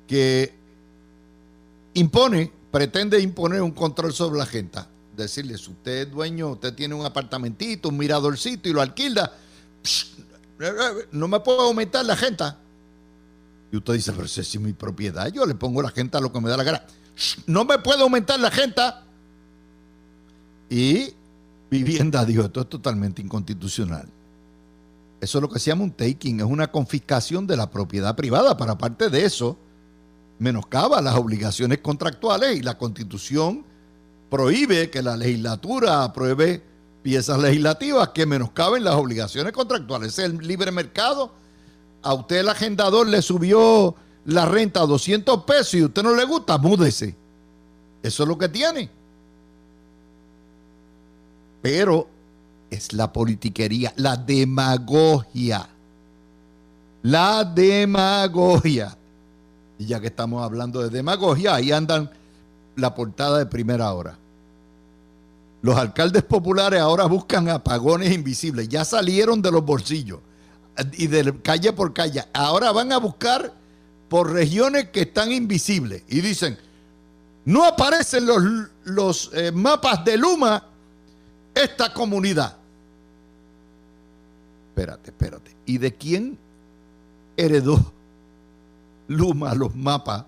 que 0.07 0.56
impone, 1.97 2.51
pretende 2.71 3.19
imponer 3.19 3.61
un 3.61 3.71
control 3.71 4.13
sobre 4.13 4.39
la 4.39 4.45
gente. 4.45 4.79
Decirle, 5.15 5.57
si 5.57 5.71
usted 5.71 6.07
es 6.07 6.11
dueño, 6.11 6.49
usted 6.49 6.73
tiene 6.73 6.93
un 6.93 7.05
apartamentito, 7.05 7.89
un 7.89 7.97
miradorcito 7.97 8.69
y 8.69 8.73
lo 8.73 8.81
alquila, 8.81 9.31
no 11.11 11.27
me 11.27 11.39
puedo 11.39 11.61
aumentar 11.61 12.05
la 12.05 12.15
gente. 12.15 12.43
Y 13.71 13.77
usted 13.77 13.93
dice, 13.93 14.13
pero 14.13 14.27
si 14.27 14.41
es 14.41 14.59
mi 14.59 14.73
propiedad, 14.73 15.27
yo 15.31 15.45
le 15.45 15.55
pongo 15.55 15.81
la 15.81 15.89
gente 15.89 16.17
a 16.17 16.21
lo 16.21 16.31
que 16.31 16.39
me 16.39 16.49
da 16.49 16.57
la 16.57 16.63
gana. 16.63 16.83
No 17.47 17.65
me 17.65 17.79
puedo 17.79 18.03
aumentar 18.03 18.39
la 18.39 18.51
gente. 18.51 18.81
Y 20.69 21.13
vivienda 21.69 22.23
dijo, 22.23 22.43
esto 22.43 22.61
es 22.61 22.69
totalmente 22.69 23.21
inconstitucional. 23.21 24.07
Eso 25.19 25.37
es 25.39 25.41
lo 25.41 25.49
que 25.49 25.59
se 25.59 25.71
llama 25.71 25.83
un 25.83 25.91
taking, 25.91 26.41
es 26.41 26.45
una 26.45 26.71
confiscación 26.71 27.47
de 27.47 27.57
la 27.57 27.71
propiedad 27.71 28.15
privada. 28.15 28.55
Para 28.55 28.73
aparte 28.73 29.09
de 29.09 29.25
eso, 29.25 29.57
menoscaba 30.39 31.01
las 31.01 31.15
obligaciones 31.15 31.79
contractuales 31.79 32.57
y 32.57 32.61
la 32.61 32.77
constitución 32.77 33.65
prohíbe 34.29 34.89
que 34.89 35.01
la 35.01 35.17
legislatura 35.17 36.03
apruebe 36.03 36.63
piezas 37.01 37.39
legislativas 37.39 38.09
que 38.09 38.25
menoscaben 38.25 38.83
las 38.83 38.95
obligaciones 38.95 39.53
contractuales. 39.53 40.17
Es 40.17 40.25
el 40.25 40.37
libre 40.39 40.71
mercado. 40.71 41.31
A 42.03 42.13
usted 42.13 42.37
el 42.37 42.49
agendador 42.49 43.07
le 43.07 43.21
subió 43.21 43.95
la 44.25 44.45
renta 44.45 44.81
a 44.81 44.85
200 44.85 45.43
pesos 45.43 45.73
y 45.75 45.81
a 45.81 45.85
usted 45.85 46.03
no 46.03 46.13
le 46.15 46.25
gusta, 46.25 46.57
múdese. 46.57 47.15
Eso 48.03 48.23
es 48.23 48.29
lo 48.29 48.37
que 48.37 48.49
tiene. 48.49 48.89
Pero 51.61 52.07
es 52.69 52.93
la 52.93 53.11
politiquería, 53.11 53.93
la 53.95 54.17
demagogia. 54.17 55.67
La 57.03 57.43
demagogia. 57.43 58.97
Y 59.79 59.85
ya 59.85 59.99
que 59.99 60.07
estamos 60.07 60.43
hablando 60.43 60.81
de 60.81 60.89
demagogia, 60.89 61.55
ahí 61.55 61.71
andan 61.71 62.09
la 62.75 62.95
portada 62.95 63.39
de 63.39 63.45
primera 63.45 63.91
hora. 63.93 64.17
Los 65.61 65.77
alcaldes 65.77 66.23
populares 66.23 66.79
ahora 66.79 67.05
buscan 67.05 67.49
apagones 67.49 68.13
invisibles. 68.13 68.69
Ya 68.69 68.85
salieron 68.85 69.41
de 69.41 69.51
los 69.51 69.65
bolsillos 69.65 70.19
y 70.93 71.07
de 71.07 71.41
calle 71.41 71.73
por 71.73 71.93
calle. 71.93 72.23
Ahora 72.33 72.71
van 72.71 72.91
a 72.91 72.97
buscar 72.97 73.53
por 74.09 74.31
regiones 74.31 74.89
que 74.89 75.01
están 75.01 75.31
invisibles. 75.31 76.03
Y 76.07 76.21
dicen, 76.21 76.57
no 77.45 77.65
aparecen 77.65 78.25
los, 78.25 78.43
los 78.83 79.31
eh, 79.33 79.51
mapas 79.51 80.05
de 80.05 80.17
Luma 80.17 80.63
esta 81.53 81.93
comunidad. 81.93 82.55
Espérate, 84.69 85.09
espérate. 85.09 85.55
¿Y 85.65 85.79
de 85.79 85.93
quién 85.95 86.37
heredó 87.35 87.93
Luma 89.07 89.53
los 89.53 89.75
mapas 89.75 90.25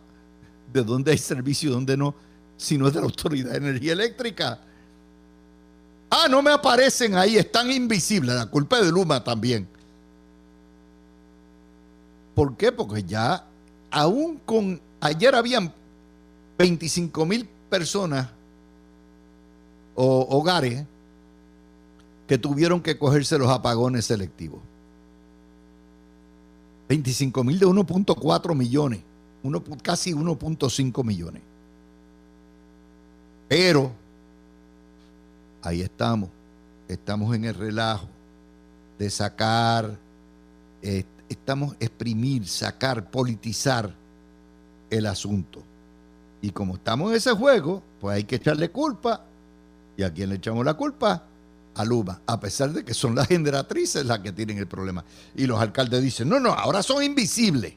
de 0.71 0.83
dónde 0.83 1.12
hay 1.12 1.17
servicio 1.17 1.69
y 1.69 1.74
dónde 1.74 1.98
no, 1.98 2.15
si 2.57 2.77
no 2.77 2.88
es 2.88 2.93
de 2.93 3.00
la 3.00 3.05
Autoridad 3.05 3.51
de 3.51 3.57
Energía 3.57 3.93
Eléctrica. 3.93 4.59
Ah, 6.09 6.27
no 6.29 6.41
me 6.41 6.51
aparecen 6.51 7.15
ahí, 7.15 7.38
están 7.38 7.71
invisibles. 7.71 8.36
La 8.36 8.45
culpa 8.48 8.79
es 8.79 8.86
de 8.86 8.91
Luma 8.91 9.24
también. 9.24 9.67
¿Por 12.33 12.55
qué? 12.55 12.71
Porque 12.71 13.03
ya, 13.03 13.45
aún 13.91 14.39
con, 14.45 14.79
ayer 15.01 15.36
habían 15.36 15.74
25 16.57 17.25
mil 17.25 17.48
personas 17.69 18.29
o 19.95 20.27
hogares 20.29 20.86
que 22.27 22.38
tuvieron 22.38 22.81
que 22.81 22.98
cogerse 22.98 23.38
los 23.38 23.50
apagones 23.50 24.05
selectivos. 24.05 24.62
25 26.89 27.43
mil 27.43 27.60
de 27.60 27.67
1.4 27.67 28.55
millones, 28.55 29.01
uno, 29.43 29.63
casi 29.84 30.12
1.5 30.12 31.03
millones. 31.05 31.43
Pero 33.48 33.91
ahí 35.62 35.81
estamos, 35.81 36.29
estamos 36.88 37.36
en 37.36 37.46
el 37.46 37.53
relajo 37.53 38.08
de 38.98 39.10
sacar, 39.10 39.98
estamos 41.29 41.75
exprimir, 41.79 42.48
sacar, 42.48 43.10
politizar 43.10 43.93
el 44.89 45.05
asunto. 45.05 45.62
Y 46.41 46.50
como 46.50 46.75
estamos 46.75 47.12
en 47.12 47.17
ese 47.17 47.31
juego, 47.31 47.84
pues 48.01 48.15
hay 48.15 48.24
que 48.24 48.38
echarle 48.38 48.72
culpa. 48.72 49.25
¿Y 49.96 50.03
a 50.03 50.12
quién 50.12 50.29
le 50.29 50.36
echamos 50.36 50.65
la 50.65 50.74
culpa? 50.74 51.24
A 51.79 52.24
a 52.25 52.39
pesar 52.39 52.74
de 52.74 52.83
que 52.83 52.93
son 52.93 53.15
las 53.15 53.27
generatrices 53.27 54.05
las 54.05 54.19
que 54.19 54.33
tienen 54.33 54.57
el 54.57 54.67
problema. 54.67 55.05
Y 55.33 55.45
los 55.45 55.59
alcaldes 55.62 56.01
dicen, 56.03 56.27
no, 56.27 56.39
no, 56.39 56.51
ahora 56.51 56.83
son 56.83 57.01
invisibles, 57.01 57.74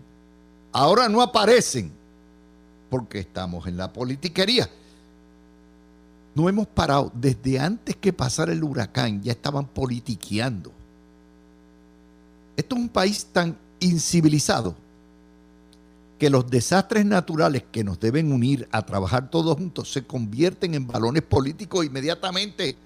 ahora 0.72 1.08
no 1.08 1.22
aparecen, 1.22 1.92
porque 2.90 3.20
estamos 3.20 3.66
en 3.68 3.76
la 3.76 3.92
politiquería. 3.92 4.68
No 6.34 6.48
hemos 6.48 6.66
parado, 6.66 7.12
desde 7.14 7.60
antes 7.60 7.94
que 7.94 8.12
pasara 8.12 8.52
el 8.52 8.64
huracán, 8.64 9.22
ya 9.22 9.32
estaban 9.32 9.66
politiqueando. 9.66 10.72
Esto 12.56 12.74
es 12.74 12.82
un 12.82 12.88
país 12.88 13.26
tan 13.26 13.56
incivilizado 13.78 14.74
que 16.18 16.28
los 16.28 16.50
desastres 16.50 17.04
naturales 17.04 17.64
que 17.70 17.84
nos 17.84 18.00
deben 18.00 18.32
unir 18.32 18.68
a 18.72 18.84
trabajar 18.84 19.30
todos 19.30 19.56
juntos 19.56 19.92
se 19.92 20.04
convierten 20.04 20.74
en 20.74 20.86
balones 20.86 21.22
políticos 21.22 21.84
inmediatamente 21.84 22.76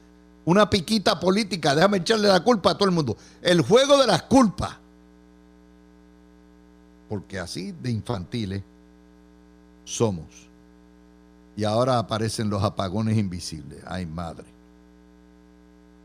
una 0.47 0.71
piquita 0.71 1.19
política, 1.19 1.75
déjame 1.75 1.99
echarle 1.99 2.29
la 2.29 2.43
culpa 2.43 2.71
a 2.71 2.75
todo 2.75 2.89
el 2.89 2.95
mundo. 2.95 3.17
El 3.43 3.63
juego 3.63 3.99
de 3.99 4.07
las 4.07 4.23
culpas. 4.23 4.77
Porque 7.09 7.39
así 7.39 7.73
de 7.73 7.91
infantiles 7.91 8.63
somos. 9.85 10.27
Y 11.57 11.65
ahora 11.65 11.99
aparecen 11.99 12.49
los 12.49 12.63
apagones 12.63 13.19
invisibles. 13.19 13.83
Ay, 13.87 14.07
madre. 14.07 14.47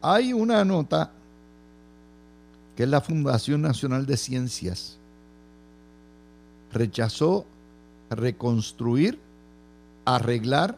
Hay 0.01 0.33
una 0.33 0.65
nota 0.65 1.11
que 2.75 2.87
la 2.87 2.99
Fundación 2.99 3.61
Nacional 3.61 4.07
de 4.07 4.17
Ciencias 4.17 4.97
rechazó 6.73 7.45
reconstruir, 8.09 9.19
arreglar, 10.03 10.77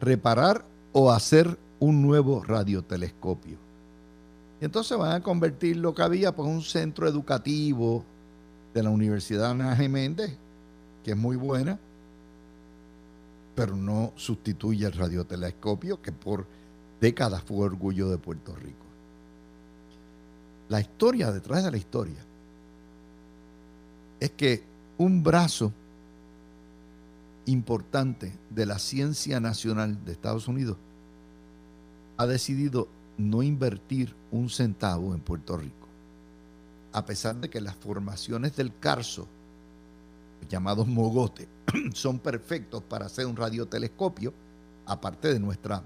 reparar 0.00 0.64
o 0.92 1.10
hacer 1.10 1.58
un 1.80 2.02
nuevo 2.02 2.42
radiotelescopio. 2.42 3.56
Y 4.60 4.64
entonces 4.66 4.96
van 4.96 5.12
a 5.12 5.22
convertir 5.22 5.76
lo 5.78 5.94
que 5.94 6.02
había 6.02 6.32
por 6.32 6.44
pues, 6.44 6.56
un 6.56 6.62
centro 6.62 7.08
educativo 7.08 8.04
de 8.74 8.82
la 8.82 8.90
Universidad 8.90 9.50
Ana 9.50 9.74
Geméndez, 9.74 10.36
que 11.02 11.12
es 11.12 11.16
muy 11.16 11.36
buena, 11.36 11.78
pero 13.54 13.74
no 13.74 14.12
sustituye 14.16 14.86
el 14.86 14.92
radiotelescopio 14.92 16.00
que 16.00 16.12
por 16.12 16.46
décadas 17.00 17.42
fue 17.42 17.64
orgullo 17.64 18.10
de 18.10 18.18
Puerto 18.18 18.54
Rico. 18.54 18.84
La 20.68 20.80
historia 20.80 21.32
detrás 21.32 21.64
de 21.64 21.70
la 21.70 21.76
historia 21.78 22.18
es 24.20 24.30
que 24.30 24.62
un 24.98 25.22
brazo 25.22 25.72
importante 27.46 28.32
de 28.50 28.66
la 28.66 28.78
ciencia 28.78 29.40
nacional 29.40 30.04
de 30.04 30.12
Estados 30.12 30.46
Unidos 30.46 30.76
ha 32.20 32.26
decidido 32.26 32.86
no 33.16 33.42
invertir 33.42 34.14
un 34.30 34.50
centavo 34.50 35.14
en 35.14 35.20
Puerto 35.20 35.56
Rico, 35.56 35.88
a 36.92 37.06
pesar 37.06 37.36
de 37.36 37.48
que 37.48 37.62
las 37.62 37.74
formaciones 37.74 38.54
del 38.54 38.76
Carso, 38.78 39.26
llamados 40.50 40.86
mogote, 40.86 41.48
son 41.94 42.18
perfectos 42.18 42.82
para 42.82 43.06
hacer 43.06 43.24
un 43.24 43.36
radiotelescopio, 43.36 44.34
aparte 44.84 45.32
de 45.32 45.40
nuestra, 45.40 45.82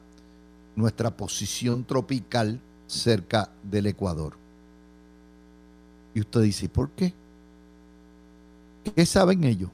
nuestra 0.75 1.17
posición 1.17 1.85
tropical 1.85 2.61
cerca 2.89 3.53
del 3.63 3.87
Ecuador. 3.87 4.37
Y 6.15 6.21
usted 6.21 6.41
dice, 6.43 6.69
¿por 6.69 6.91
qué? 6.91 7.15
¿Qué 8.97 9.07
saben 9.07 9.45
ellos? 9.45 9.71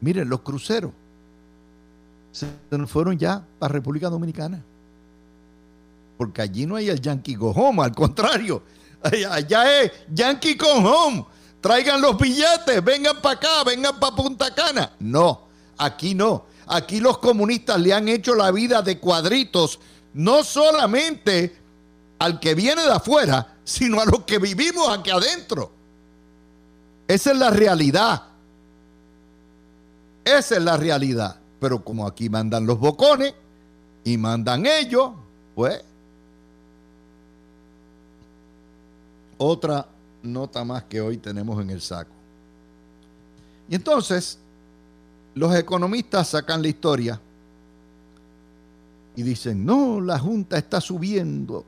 Miren, 0.00 0.28
los 0.28 0.40
cruceros 0.40 0.90
se 2.32 2.48
fueron 2.88 3.16
ya 3.16 3.46
para 3.60 3.72
República 3.72 4.10
Dominicana. 4.10 4.64
Porque 6.22 6.40
allí 6.40 6.66
no 6.66 6.76
hay 6.76 6.88
el 6.88 7.00
Yankee 7.00 7.34
Go 7.34 7.50
Home, 7.50 7.82
al 7.82 7.92
contrario. 7.92 8.62
Allá 9.02 9.82
es 9.82 9.90
Yankee 10.14 10.54
Go 10.54 10.68
Home. 10.68 11.26
Traigan 11.60 12.00
los 12.00 12.16
billetes, 12.16 12.84
vengan 12.84 13.20
para 13.20 13.34
acá, 13.34 13.64
vengan 13.64 13.98
para 13.98 14.14
Punta 14.14 14.54
Cana. 14.54 14.92
No, 15.00 15.48
aquí 15.76 16.14
no. 16.14 16.44
Aquí 16.68 17.00
los 17.00 17.18
comunistas 17.18 17.80
le 17.80 17.92
han 17.92 18.06
hecho 18.06 18.36
la 18.36 18.52
vida 18.52 18.82
de 18.82 19.00
cuadritos, 19.00 19.80
no 20.14 20.44
solamente 20.44 21.56
al 22.20 22.38
que 22.38 22.54
viene 22.54 22.82
de 22.82 22.92
afuera, 22.92 23.56
sino 23.64 24.00
a 24.00 24.04
los 24.04 24.22
que 24.22 24.38
vivimos 24.38 24.88
aquí 24.96 25.10
adentro. 25.10 25.72
Esa 27.08 27.32
es 27.32 27.36
la 27.36 27.50
realidad. 27.50 28.22
Esa 30.24 30.56
es 30.56 30.62
la 30.62 30.76
realidad. 30.76 31.40
Pero 31.58 31.82
como 31.82 32.06
aquí 32.06 32.28
mandan 32.30 32.64
los 32.64 32.78
bocones 32.78 33.34
y 34.04 34.16
mandan 34.18 34.66
ellos, 34.66 35.10
pues 35.56 35.82
otra 39.38 39.86
nota 40.22 40.64
más 40.64 40.84
que 40.84 41.00
hoy 41.00 41.18
tenemos 41.18 41.60
en 41.62 41.70
el 41.70 41.80
saco. 41.80 42.12
Y 43.68 43.74
entonces, 43.74 44.38
los 45.34 45.54
economistas 45.54 46.28
sacan 46.28 46.62
la 46.62 46.68
historia 46.68 47.20
y 49.16 49.22
dicen, 49.22 49.64
no, 49.64 50.00
la 50.00 50.18
Junta 50.18 50.58
está 50.58 50.80
subiendo 50.80 51.64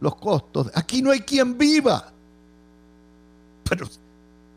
los 0.00 0.16
costos. 0.16 0.70
Aquí 0.74 1.02
no 1.02 1.10
hay 1.10 1.20
quien 1.20 1.56
viva. 1.56 2.12
Pero 3.68 3.88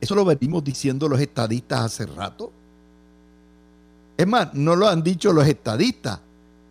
eso 0.02 0.16
lo 0.16 0.26
venimos 0.26 0.64
diciendo 0.64 1.08
los 1.08 1.20
estadistas 1.20 1.82
hace 1.82 2.06
rato. 2.06 2.52
Es 4.18 4.28
más, 4.28 4.54
no 4.54 4.76
lo 4.76 4.88
han 4.88 5.04
dicho 5.04 5.32
los 5.34 5.48
estadistas. 5.48 6.20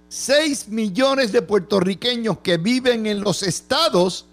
6 0.09 0.69
millones 0.69 1.33
de 1.33 1.43
puertorriqueños 1.43 2.38
que 2.38 2.57
viven 2.57 3.07
en 3.07 3.21
los 3.21 3.43
estados 3.43 4.26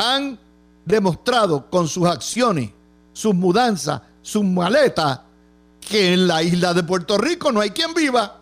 han 0.00 0.38
demostrado 0.84 1.68
con 1.68 1.86
sus 1.86 2.06
acciones, 2.06 2.70
sus 3.12 3.34
mudanzas, 3.34 4.00
sus 4.22 4.42
maletas, 4.42 5.20
que 5.78 6.14
en 6.14 6.26
la 6.26 6.42
isla 6.42 6.72
de 6.72 6.82
Puerto 6.82 7.18
Rico 7.18 7.52
no 7.52 7.60
hay 7.60 7.70
quien 7.70 7.92
viva. 7.92 8.38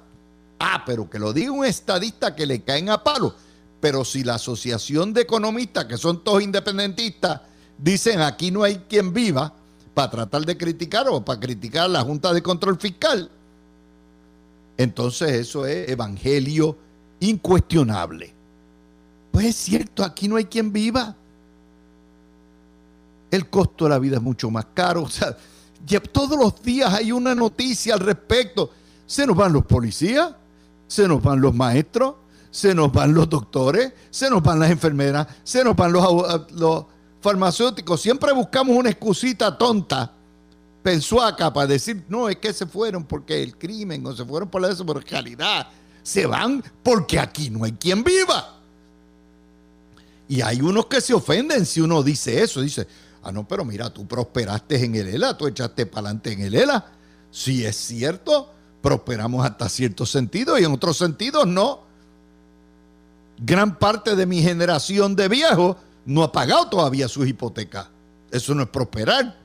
Ah, 0.60 0.84
pero 0.86 1.10
que 1.10 1.18
lo 1.18 1.32
diga 1.32 1.50
un 1.50 1.64
estadista 1.64 2.36
que 2.36 2.46
le 2.46 2.62
caen 2.62 2.90
a 2.90 3.02
palo. 3.02 3.34
Pero 3.80 4.04
si 4.04 4.22
la 4.22 4.36
asociación 4.36 5.12
de 5.12 5.22
economistas, 5.22 5.86
que 5.86 5.96
son 5.96 6.22
todos 6.22 6.42
independentistas, 6.42 7.40
dicen 7.76 8.20
aquí 8.20 8.52
no 8.52 8.62
hay 8.62 8.76
quien 8.88 9.12
viva, 9.12 9.52
para 9.94 10.10
tratar 10.10 10.46
de 10.46 10.56
criticar 10.56 11.08
o 11.08 11.24
para 11.24 11.40
criticar 11.40 11.86
a 11.86 11.88
la 11.88 12.02
Junta 12.02 12.32
de 12.32 12.40
Control 12.40 12.78
Fiscal, 12.78 13.28
entonces 14.76 15.32
eso 15.32 15.66
es 15.66 15.88
evangelio 15.88 16.76
incuestionable. 17.18 18.32
Pues 19.32 19.46
es 19.46 19.56
cierto, 19.56 20.04
aquí 20.04 20.28
no 20.28 20.36
hay 20.36 20.44
quien 20.44 20.72
viva. 20.72 21.16
El 23.30 23.48
costo 23.50 23.84
de 23.84 23.90
la 23.90 23.98
vida 23.98 24.16
es 24.16 24.22
mucho 24.22 24.50
más 24.50 24.66
caro. 24.74 25.02
O 25.02 25.08
sea, 25.08 25.36
todos 26.12 26.38
los 26.38 26.62
días 26.62 26.92
hay 26.92 27.12
una 27.12 27.34
noticia 27.34 27.94
al 27.94 28.00
respecto. 28.00 28.70
Se 29.06 29.26
nos 29.26 29.36
van 29.36 29.52
los 29.52 29.64
policías, 29.64 30.32
se 30.86 31.08
nos 31.08 31.22
van 31.22 31.40
los 31.40 31.54
maestros, 31.54 32.14
se 32.50 32.74
nos 32.74 32.92
van 32.92 33.14
los 33.14 33.28
doctores, 33.28 33.92
se 34.10 34.28
nos 34.30 34.42
van 34.42 34.58
las 34.58 34.70
enfermeras, 34.70 35.26
se 35.44 35.64
nos 35.64 35.76
van 35.76 35.92
los, 35.92 36.84
farmacéuticos. 37.20 38.00
Siempre 38.00 38.32
buscamos 38.32 38.76
una 38.76 38.90
excusita 38.90 39.56
tonta, 39.56 40.12
pensuaca, 40.82 41.52
para 41.52 41.66
decir, 41.66 42.04
no, 42.08 42.28
es 42.28 42.36
que 42.36 42.52
se 42.52 42.66
fueron 42.66 43.04
porque 43.04 43.42
el 43.42 43.56
crimen 43.56 44.06
o 44.06 44.14
se 44.14 44.24
fueron 44.24 44.48
por 44.48 44.62
la 44.62 44.68
realidad 45.10 45.68
se 46.08 46.24
van 46.24 46.64
porque 46.82 47.18
aquí 47.18 47.50
no 47.50 47.64
hay 47.64 47.72
quien 47.72 48.02
viva. 48.02 48.54
Y 50.26 50.40
hay 50.40 50.62
unos 50.62 50.86
que 50.86 51.02
se 51.02 51.12
ofenden 51.12 51.66
si 51.66 51.82
uno 51.82 52.02
dice 52.02 52.42
eso. 52.42 52.62
Dice, 52.62 52.88
Ah, 53.22 53.32
no, 53.32 53.46
pero 53.46 53.64
mira, 53.64 53.90
tú 53.90 54.06
prosperaste 54.06 54.84
en 54.84 54.94
el 54.94 55.08
ELA, 55.08 55.36
tú 55.36 55.46
echaste 55.46 55.86
para 55.86 56.08
adelante 56.08 56.32
en 56.32 56.40
el 56.40 56.54
ELA. 56.54 56.92
Si 57.30 57.64
es 57.64 57.76
cierto, 57.76 58.52
prosperamos 58.80 59.44
hasta 59.44 59.68
cierto 59.68 60.06
sentido 60.06 60.58
y 60.58 60.64
en 60.64 60.72
otros 60.72 60.96
sentidos 60.96 61.46
no. 61.46 61.80
Gran 63.38 63.78
parte 63.78 64.16
de 64.16 64.26
mi 64.26 64.42
generación 64.42 65.14
de 65.14 65.28
viejos 65.28 65.76
no 66.04 66.22
ha 66.22 66.32
pagado 66.32 66.68
todavía 66.68 67.08
sus 67.08 67.26
hipotecas. 67.26 67.88
Eso 68.30 68.54
no 68.54 68.62
es 68.62 68.68
prosperar. 68.68 69.36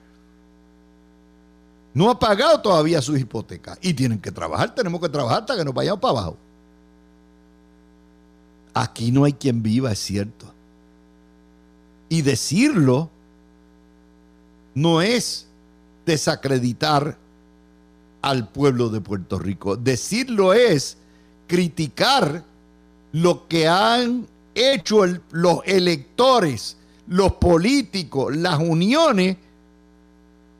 No 1.93 2.09
ha 2.09 2.17
pagado 2.17 2.59
todavía 2.62 3.01
sus 3.01 3.19
hipotecas. 3.19 3.77
Y 3.81 3.93
tienen 3.93 4.19
que 4.19 4.31
trabajar, 4.31 4.73
tenemos 4.73 4.99
que 4.99 5.09
trabajar 5.09 5.41
hasta 5.41 5.55
que 5.55 5.65
nos 5.65 5.73
vayamos 5.73 5.99
para 5.99 6.12
abajo. 6.12 6.38
Aquí 8.73 9.12
no 9.12 9.25
hay 9.25 9.33
quien 9.33 9.62
viva, 9.62 9.91
es 9.91 9.99
cierto. 9.99 10.51
Y 12.09 12.23
decirlo 12.23 13.09
no 14.75 15.01
es 15.01 15.47
desacreditar 16.05 17.17
al 18.21 18.49
pueblo 18.49 18.89
de 18.89 19.01
Puerto 19.01 19.38
Rico. 19.38 19.75
Decirlo 19.75 20.53
es 20.53 20.97
criticar 21.47 22.43
lo 23.12 23.47
que 23.47 23.67
han 23.67 24.27
hecho 24.55 25.05
los 25.31 25.59
electores, 25.65 26.77
los 27.07 27.33
políticos, 27.33 28.36
las 28.36 28.59
uniones 28.59 29.38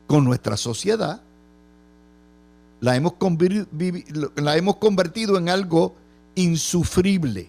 con 0.06 0.24
nuestra 0.24 0.56
sociedad. 0.56 1.20
La 2.80 2.96
hemos, 2.96 3.14
convertido 3.14 5.38
en 5.38 5.48
algo 5.48 5.94
insufrible, 6.34 7.48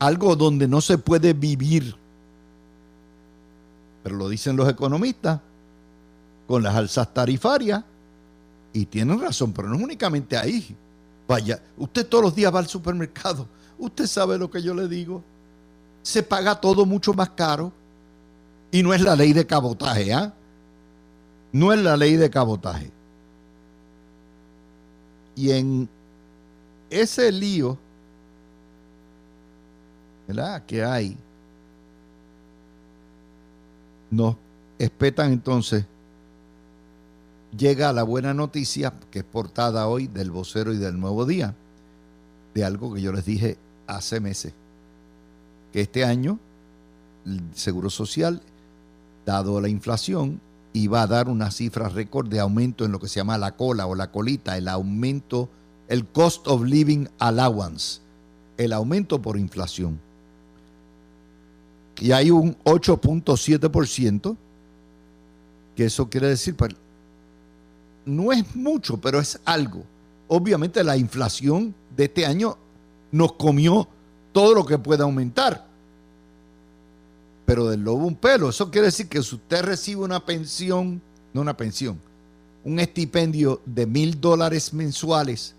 algo 0.00 0.34
donde 0.34 0.66
no 0.66 0.80
se 0.80 0.98
puede 0.98 1.32
vivir. 1.32 1.94
Pero 4.02 4.16
lo 4.16 4.28
dicen 4.28 4.56
los 4.56 4.68
economistas 4.68 5.40
con 6.46 6.62
las 6.62 6.74
alzas 6.74 7.12
tarifarias 7.14 7.84
y 8.72 8.86
tienen 8.86 9.20
razón, 9.20 9.52
pero 9.52 9.68
no 9.68 9.76
es 9.76 9.82
únicamente 9.82 10.36
ahí. 10.36 10.76
Vaya, 11.28 11.62
usted 11.76 12.06
todos 12.06 12.24
los 12.24 12.34
días 12.34 12.54
va 12.54 12.58
al 12.58 12.66
supermercado, 12.66 13.46
usted 13.78 14.06
sabe 14.06 14.38
lo 14.38 14.50
que 14.50 14.62
yo 14.62 14.74
le 14.74 14.88
digo. 14.88 15.22
Se 16.02 16.22
paga 16.22 16.60
todo 16.60 16.84
mucho 16.84 17.14
más 17.14 17.30
caro 17.30 17.72
y 18.70 18.82
no 18.82 18.92
es 18.92 19.00
la 19.00 19.14
ley 19.14 19.32
de 19.32 19.46
cabotaje, 19.46 20.12
¿ah? 20.12 20.32
No 21.52 21.72
es 21.72 21.80
la 21.80 21.96
ley 21.96 22.16
de 22.16 22.28
cabotaje. 22.28 22.90
Y 25.36 25.50
en 25.50 25.88
ese 26.90 27.30
lío, 27.30 27.78
¿verdad? 30.26 30.64
Que 30.66 30.84
hay 30.84 31.16
nos 34.12 34.36
espetan 34.78 35.32
entonces, 35.32 35.86
llega 37.56 37.92
la 37.92 38.02
buena 38.02 38.34
noticia, 38.34 38.92
que 39.10 39.20
es 39.20 39.24
portada 39.24 39.88
hoy 39.88 40.06
del 40.06 40.30
vocero 40.30 40.72
y 40.72 40.76
del 40.76 41.00
nuevo 41.00 41.24
día, 41.24 41.54
de 42.54 42.64
algo 42.64 42.92
que 42.94 43.00
yo 43.00 43.10
les 43.12 43.24
dije 43.24 43.56
hace 43.86 44.20
meses, 44.20 44.52
que 45.72 45.80
este 45.80 46.04
año 46.04 46.38
el 47.24 47.40
Seguro 47.54 47.88
Social, 47.88 48.42
dado 49.24 49.60
la 49.60 49.68
inflación, 49.68 50.40
iba 50.74 51.02
a 51.02 51.06
dar 51.06 51.28
una 51.28 51.50
cifra 51.50 51.88
récord 51.88 52.28
de 52.28 52.40
aumento 52.40 52.84
en 52.84 52.92
lo 52.92 53.00
que 53.00 53.08
se 53.08 53.16
llama 53.16 53.38
la 53.38 53.56
cola 53.56 53.86
o 53.86 53.94
la 53.94 54.10
colita, 54.10 54.58
el 54.58 54.68
aumento, 54.68 55.48
el 55.88 56.06
cost 56.06 56.46
of 56.48 56.64
living 56.64 57.06
allowance, 57.18 58.00
el 58.58 58.74
aumento 58.74 59.22
por 59.22 59.38
inflación 59.38 59.98
y 62.02 62.10
hay 62.10 62.32
un 62.32 62.56
8.7%, 62.64 64.36
que 65.76 65.84
eso 65.84 66.10
quiere 66.10 66.26
decir, 66.26 66.56
pues, 66.56 66.74
no 68.04 68.32
es 68.32 68.56
mucho, 68.56 69.00
pero 69.00 69.20
es 69.20 69.38
algo. 69.44 69.84
obviamente 70.26 70.82
la 70.82 70.96
inflación 70.96 71.72
de 71.96 72.04
este 72.04 72.26
año 72.26 72.58
nos 73.12 73.34
comió 73.34 73.86
todo 74.32 74.52
lo 74.52 74.66
que 74.66 74.78
puede 74.78 75.04
aumentar. 75.04 75.64
Pero 77.46 77.68
del 77.68 77.82
lobo 77.82 78.06
un 78.06 78.16
pelo. 78.16 78.48
Eso 78.48 78.68
quiere 78.70 78.86
decir 78.86 79.08
que 79.08 79.22
si 79.22 79.36
usted 79.36 79.62
recibe 79.62 80.00
una 80.00 80.24
pensión, 80.26 81.00
no 81.32 81.40
una 81.40 81.56
pensión, 81.56 82.00
un 82.64 82.80
estipendio 82.80 83.60
de 83.64 83.86
mil 83.86 84.20
dólares 84.20 84.74
mensuales 84.74 85.54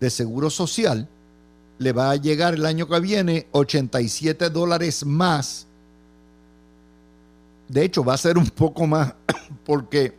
de 0.00 0.08
seguro 0.08 0.48
social, 0.48 1.08
le 1.76 1.92
va 1.92 2.10
a 2.10 2.16
llegar 2.16 2.54
el 2.54 2.64
año 2.64 2.88
que 2.88 3.00
viene 3.00 3.48
87 3.52 4.48
dólares 4.48 5.04
más. 5.04 5.66
De 7.68 7.84
hecho, 7.84 8.04
va 8.04 8.14
a 8.14 8.18
ser 8.18 8.38
un 8.38 8.46
poco 8.46 8.86
más 8.86 9.14
porque 9.64 10.14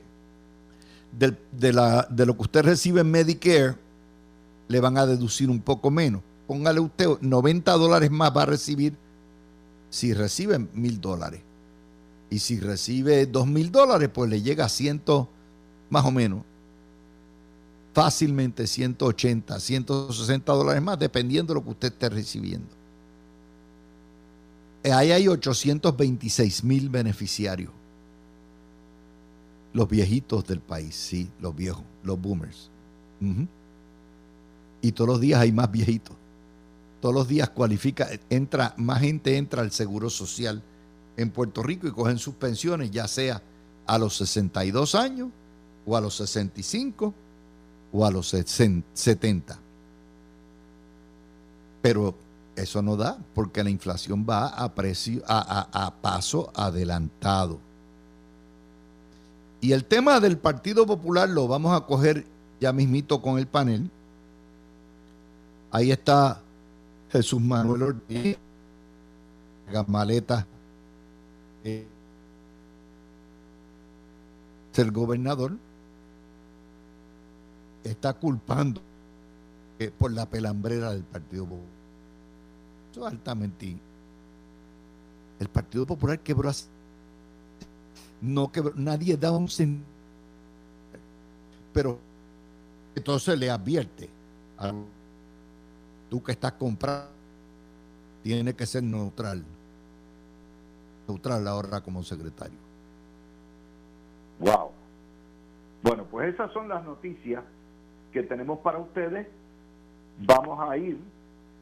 de, 1.17 1.73
la, 1.73 2.07
de 2.09 2.25
lo 2.25 2.35
que 2.35 2.43
usted 2.43 2.63
recibe 2.63 3.01
en 3.01 3.11
Medicare, 3.11 3.75
le 4.67 4.79
van 4.79 4.97
a 4.97 5.05
deducir 5.05 5.49
un 5.49 5.61
poco 5.61 5.91
menos. 5.91 6.21
Póngale 6.47 6.79
usted 6.79 7.07
90 7.21 7.71
dólares 7.73 8.11
más 8.11 8.35
va 8.35 8.43
a 8.43 8.47
recibir 8.47 8.95
si 9.89 10.13
recibe 10.13 10.59
mil 10.73 10.99
dólares. 10.99 11.41
Y 12.29 12.39
si 12.39 12.59
recibe 12.59 13.25
dos 13.25 13.47
mil 13.47 13.71
dólares, 13.71 14.09
pues 14.13 14.29
le 14.29 14.41
llega 14.41 14.65
a 14.65 14.69
ciento, 14.69 15.29
más 15.89 16.05
o 16.05 16.11
menos, 16.11 16.43
fácilmente 17.93 18.67
180, 18.67 19.59
160 19.59 20.51
dólares 20.51 20.81
más, 20.81 20.99
dependiendo 20.99 21.53
de 21.53 21.59
lo 21.59 21.63
que 21.63 21.71
usted 21.71 21.87
esté 21.93 22.09
recibiendo. 22.09 22.67
Ahí 24.91 25.11
hay 25.11 25.27
826 25.27 26.63
mil 26.63 26.89
beneficiarios. 26.89 27.71
Los 29.73 29.89
viejitos 29.89 30.45
del 30.45 30.59
país, 30.59 30.95
sí, 30.95 31.29
los 31.39 31.55
viejos, 31.55 31.83
los 32.03 32.19
boomers. 32.19 32.69
Y 34.81 34.91
todos 34.91 35.09
los 35.09 35.19
días 35.19 35.41
hay 35.41 35.51
más 35.51 35.71
viejitos. 35.71 36.15
Todos 37.01 37.15
los 37.15 37.27
días 37.27 37.49
cualifica, 37.49 38.07
entra, 38.29 38.73
más 38.77 39.01
gente 39.01 39.37
entra 39.37 39.61
al 39.61 39.71
seguro 39.71 40.09
social 40.09 40.61
en 41.17 41.29
Puerto 41.29 41.63
Rico 41.63 41.87
y 41.87 41.91
cogen 41.91 42.17
sus 42.17 42.35
pensiones, 42.35 42.91
ya 42.91 43.07
sea 43.07 43.41
a 43.85 43.97
los 43.97 44.15
62 44.17 44.95
años 44.95 45.29
o 45.85 45.95
a 45.97 46.01
los 46.01 46.15
65 46.15 47.13
o 47.91 48.05
a 48.05 48.11
los 48.11 48.27
70. 48.27 49.59
Pero 51.81 52.15
eso 52.55 52.81
no 52.81 52.95
da 52.95 53.17
porque 53.33 53.63
la 53.63 53.69
inflación 53.69 54.25
va 54.27 54.47
a, 54.47 54.73
precio, 54.73 55.23
a, 55.27 55.93
paso 56.01 56.51
adelantado. 56.55 57.59
Y 59.61 59.71
el 59.71 59.85
tema 59.85 60.19
del 60.19 60.37
Partido 60.37 60.85
Popular 60.85 61.27
lo 61.29 61.47
vamos 61.47 61.75
a 61.75 61.85
coger 61.85 62.25
ya 62.59 62.71
mismito 62.71 63.21
con 63.21 63.39
el 63.39 63.47
panel. 63.47 63.89
Ahí 65.71 65.91
está 65.91 66.41
Jesús 67.11 67.41
Manuel 67.41 67.83
Ortiz, 67.83 68.37
Gamaleta, 69.71 70.45
eh, 71.63 71.87
ser 74.71 74.91
gobernador 74.91 75.53
está 77.89 78.13
culpando 78.13 78.81
eh, 79.79 79.91
por 79.97 80.11
la 80.11 80.25
pelambrera 80.25 80.91
del 80.91 81.03
Partido 81.03 81.43
Popular. 81.43 81.84
Es 82.95 83.05
altamente. 83.05 83.77
El 85.39 85.49
Partido 85.49 85.85
Popular 85.85 86.19
quebró 86.19 86.49
así. 86.49 86.67
No 88.21 88.51
quebró, 88.51 88.71
nadie 88.75 89.17
da 89.17 89.31
un 89.31 89.49
centavo. 89.49 89.91
Pero 91.73 91.99
entonces 92.95 93.37
le 93.37 93.49
advierte 93.49 94.09
tú 96.09 96.23
que 96.23 96.31
estás 96.31 96.53
comprando, 96.53 97.09
tiene 98.23 98.53
que 98.53 98.65
ser 98.65 98.83
neutral. 98.83 99.43
Neutral 101.07 101.47
ahora 101.47 101.81
como 101.81 102.01
secretario. 102.01 102.57
Wow. 104.39 104.71
Bueno, 105.83 106.05
pues 106.09 106.33
esas 106.33 106.51
son 106.53 106.69
las 106.69 106.83
noticias 106.85 107.43
que 108.13 108.23
tenemos 108.23 108.59
para 108.59 108.79
ustedes. 108.79 109.27
Vamos 110.19 110.57
a 110.69 110.77
ir 110.77 110.97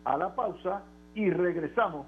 a 0.05 0.15
la 0.15 0.35
pausa 0.35 0.83
y 1.15 1.29
regresamos 1.29 2.05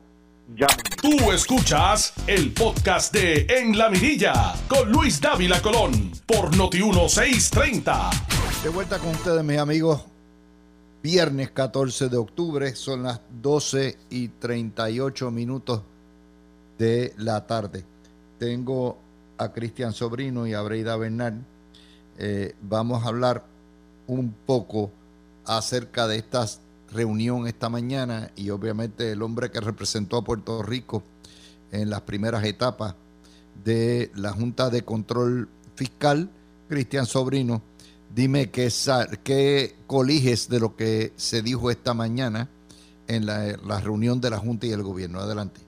ya. 0.56 0.68
Tú 1.02 1.32
escuchas 1.32 2.14
el 2.28 2.54
podcast 2.54 3.14
de 3.14 3.48
En 3.50 3.78
la 3.78 3.90
Mirilla 3.90 4.54
con 4.68 4.92
Luis 4.92 5.20
Dávila 5.20 5.62
Colón 5.62 6.12
por 6.26 6.56
Noti 6.56 6.84
1630. 6.84 8.10
De 8.64 8.70
vuelta 8.70 9.00
con 9.00 9.10
ustedes, 9.10 9.44
mis 9.44 9.58
amigos. 9.58 10.06
Viernes 11.02 11.52
14 11.52 12.10
de 12.10 12.18
octubre, 12.18 12.76
son 12.76 13.04
las 13.04 13.22
12 13.42 13.98
y 14.10 14.28
38 14.28 15.32
minutos 15.32 15.82
de 16.78 17.14
la 17.18 17.46
tarde. 17.46 17.84
Tengo 18.40 18.98
a 19.38 19.52
Cristian 19.52 19.94
Sobrino 19.94 20.48
y 20.48 20.54
a 20.54 20.62
Breida 20.62 20.96
Bernal. 20.96 21.46
Eh, 22.18 22.56
vamos 22.62 23.04
a 23.04 23.10
hablar 23.10 23.44
un 24.08 24.32
poco 24.46 24.92
acerca 25.46 26.08
de 26.08 26.18
esta 26.18 26.46
reunión 26.92 27.48
esta 27.48 27.70
mañana 27.70 28.32
y 28.36 28.50
obviamente 28.50 29.12
el 29.12 29.22
hombre 29.22 29.52
que 29.52 29.60
representó 29.60 30.18
a 30.18 30.24
Puerto 30.24 30.62
Rico 30.64 31.04
en 31.72 31.90
las 31.90 32.02
primeras 32.02 32.44
etapas 32.44 32.96
de 33.64 34.12
la 34.16 34.32
Junta 34.32 34.70
de 34.70 34.84
Control 34.84 35.50
Fiscal, 35.76 36.30
Cristian 36.70 37.06
Sobrino. 37.06 37.62
Dime 38.14 38.50
qué, 38.50 38.70
qué 39.24 39.76
coliges 39.88 40.48
de 40.48 40.60
lo 40.60 40.76
que 40.76 41.14
se 41.16 41.42
dijo 41.42 41.70
esta 41.70 41.94
mañana 41.94 42.50
en 43.08 43.26
la, 43.26 43.80
reunión 43.82 44.22
de 44.22 44.30
la 44.30 44.38
Junta 44.38 44.68
y 44.68 44.72
el 44.72 44.84
gobierno. 44.84 45.20
Adelante. 45.20 45.62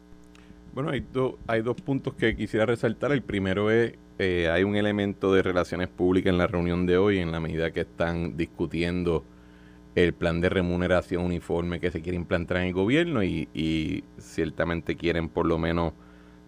Bueno, 0.73 0.91
hay, 0.91 1.05
hay 1.47 1.61
dos 1.61 1.75
puntos 1.81 2.13
que 2.13 2.35
quisiera 2.35 2.65
resaltar. 2.65 3.11
El 3.11 3.23
primero 3.23 3.71
es 3.71 3.93
eh, 4.19 4.49
hay 4.49 4.63
un 4.63 4.75
elemento 4.75 5.31
de 5.33 5.43
relaciones 5.43 5.89
públicas 5.89 6.31
en 6.31 6.39
la 6.39 6.47
reunión 6.47 6.85
de 6.87 6.97
hoy 6.97 7.19
en 7.19 7.31
la 7.31 7.39
medida 7.39 7.71
que 7.71 7.81
están 7.81 8.35
discutiendo 8.35 9.23
el 10.03 10.13
plan 10.13 10.41
de 10.41 10.49
remuneración 10.49 11.25
uniforme 11.25 11.79
que 11.79 11.89
se 11.89 12.03
quiere 12.03 12.17
implantar 12.17 12.57
en 12.57 12.67
el 12.67 12.73
gobierno 12.73 13.23
y, 13.23 14.03
ciertamente 14.19 14.95
quieren 14.95 15.27
por 15.27 15.47
lo 15.47 15.57
menos 15.57 15.93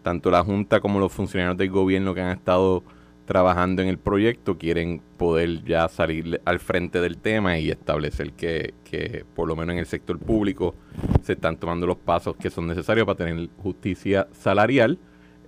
tanto 0.04 0.30
la 0.30 0.44
Junta 0.44 0.80
como 0.80 1.00
los 1.00 1.12
funcionarios 1.12 1.58
del 1.58 1.72
gobierno 1.72 2.14
que 2.14 2.22
han 2.22 2.38
estado 2.38 2.84
trabajando 3.26 3.82
en 3.82 3.88
el 3.88 3.98
proyecto 3.98 4.58
quieren 4.58 5.02
poder 5.18 5.64
ya 5.64 5.88
salir 5.90 6.40
al 6.46 6.60
frente 6.60 7.02
del 7.02 7.18
tema 7.18 7.58
y 7.58 7.72
establecer 7.72 8.34
que, 8.34 8.76
que, 8.84 9.26
por 9.36 9.48
lo 9.48 9.56
menos 9.56 9.74
en 9.74 9.80
el 9.80 9.86
sector 9.88 10.20
público 10.20 10.76
se 11.24 11.34
están 11.34 11.58
tomando 11.58 11.88
los 11.88 11.98
pasos 11.98 12.36
que 12.38 12.52
son 12.52 12.68
necesarios 12.68 13.06
para 13.08 13.18
tener 13.18 13.50
justicia 13.58 14.28
salarial 14.32 15.00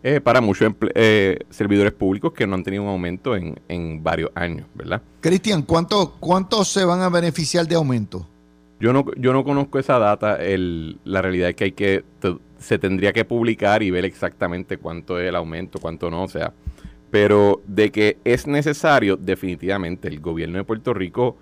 eh, 0.04 0.20
para 0.22 0.42
muchos 0.42 0.74
eh, 0.96 1.40
servidores 1.50 1.94
públicos 1.94 2.34
que 2.34 2.48
no 2.48 2.56
han 2.56 2.64
tenido 2.64 2.84
un 2.84 2.90
aumento 2.90 3.36
en, 3.36 3.60
en 3.68 4.04
varios 4.04 4.32
años, 4.36 4.68
¿verdad? 4.74 5.02
Cristian, 5.20 5.62
¿cuántos 5.62 6.12
cuánto 6.20 6.64
se 6.64 6.84
van 6.86 7.02
a 7.02 7.10
beneficiar 7.10 7.68
de 7.68 7.76
aumento? 7.76 8.28
Yo 8.80 8.94
no, 8.94 9.06
yo 9.16 9.32
no 9.32 9.44
conozco 9.44 9.78
esa 9.78 10.00
data. 10.00 10.44
El, 10.44 10.98
la 11.04 11.22
realidad 11.22 11.50
es 11.50 11.56
que 11.56 11.64
hay 11.66 11.72
que 11.72 12.04
se 12.58 12.78
tendría 12.80 13.14
que 13.14 13.26
publicar 13.26 13.84
y 13.84 13.92
ver 13.92 14.06
exactamente 14.06 14.78
cuánto 14.78 15.20
es 15.20 15.28
el 15.28 15.36
aumento, 15.36 15.80
cuánto 15.80 16.10
no, 16.10 16.24
o 16.24 16.28
sea. 16.28 16.54
Pero 17.10 17.62
de 17.68 17.92
que 17.92 18.18
es 18.24 18.48
necesario, 18.48 19.18
definitivamente, 19.18 20.08
el 20.08 20.20
gobierno 20.20 20.58
de 20.58 20.64
Puerto 20.64 20.94
Rico, 20.94 21.38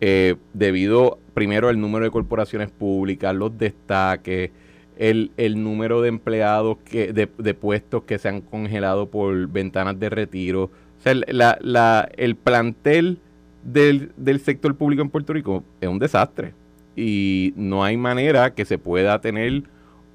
eh, 0.00 0.36
debido 0.52 1.18
primero 1.34 1.68
al 1.68 1.80
número 1.80 2.04
de 2.04 2.10
corporaciones 2.10 2.70
públicas, 2.70 3.34
los 3.34 3.56
destaques, 3.56 4.50
el, 4.98 5.30
el 5.36 5.62
número 5.62 6.02
de 6.02 6.08
empleados, 6.08 6.76
que, 6.84 7.12
de, 7.12 7.28
de, 7.38 7.54
puestos 7.54 8.02
que 8.02 8.18
se 8.18 8.28
han 8.28 8.40
congelado 8.40 9.08
por 9.08 9.46
ventanas 9.48 9.98
de 9.98 10.10
retiro. 10.10 10.64
O 10.64 11.02
sea, 11.02 11.14
la, 11.14 11.56
la, 11.62 12.08
el 12.16 12.34
plantel 12.34 13.20
del, 13.62 14.10
del 14.16 14.40
sector 14.40 14.74
público 14.76 15.00
en 15.00 15.10
Puerto 15.10 15.32
Rico 15.32 15.62
es 15.80 15.88
un 15.88 16.00
desastre. 16.00 16.52
Y 16.96 17.54
no 17.56 17.84
hay 17.84 17.96
manera 17.96 18.54
que 18.54 18.64
se 18.64 18.76
pueda 18.76 19.20
tener 19.20 19.62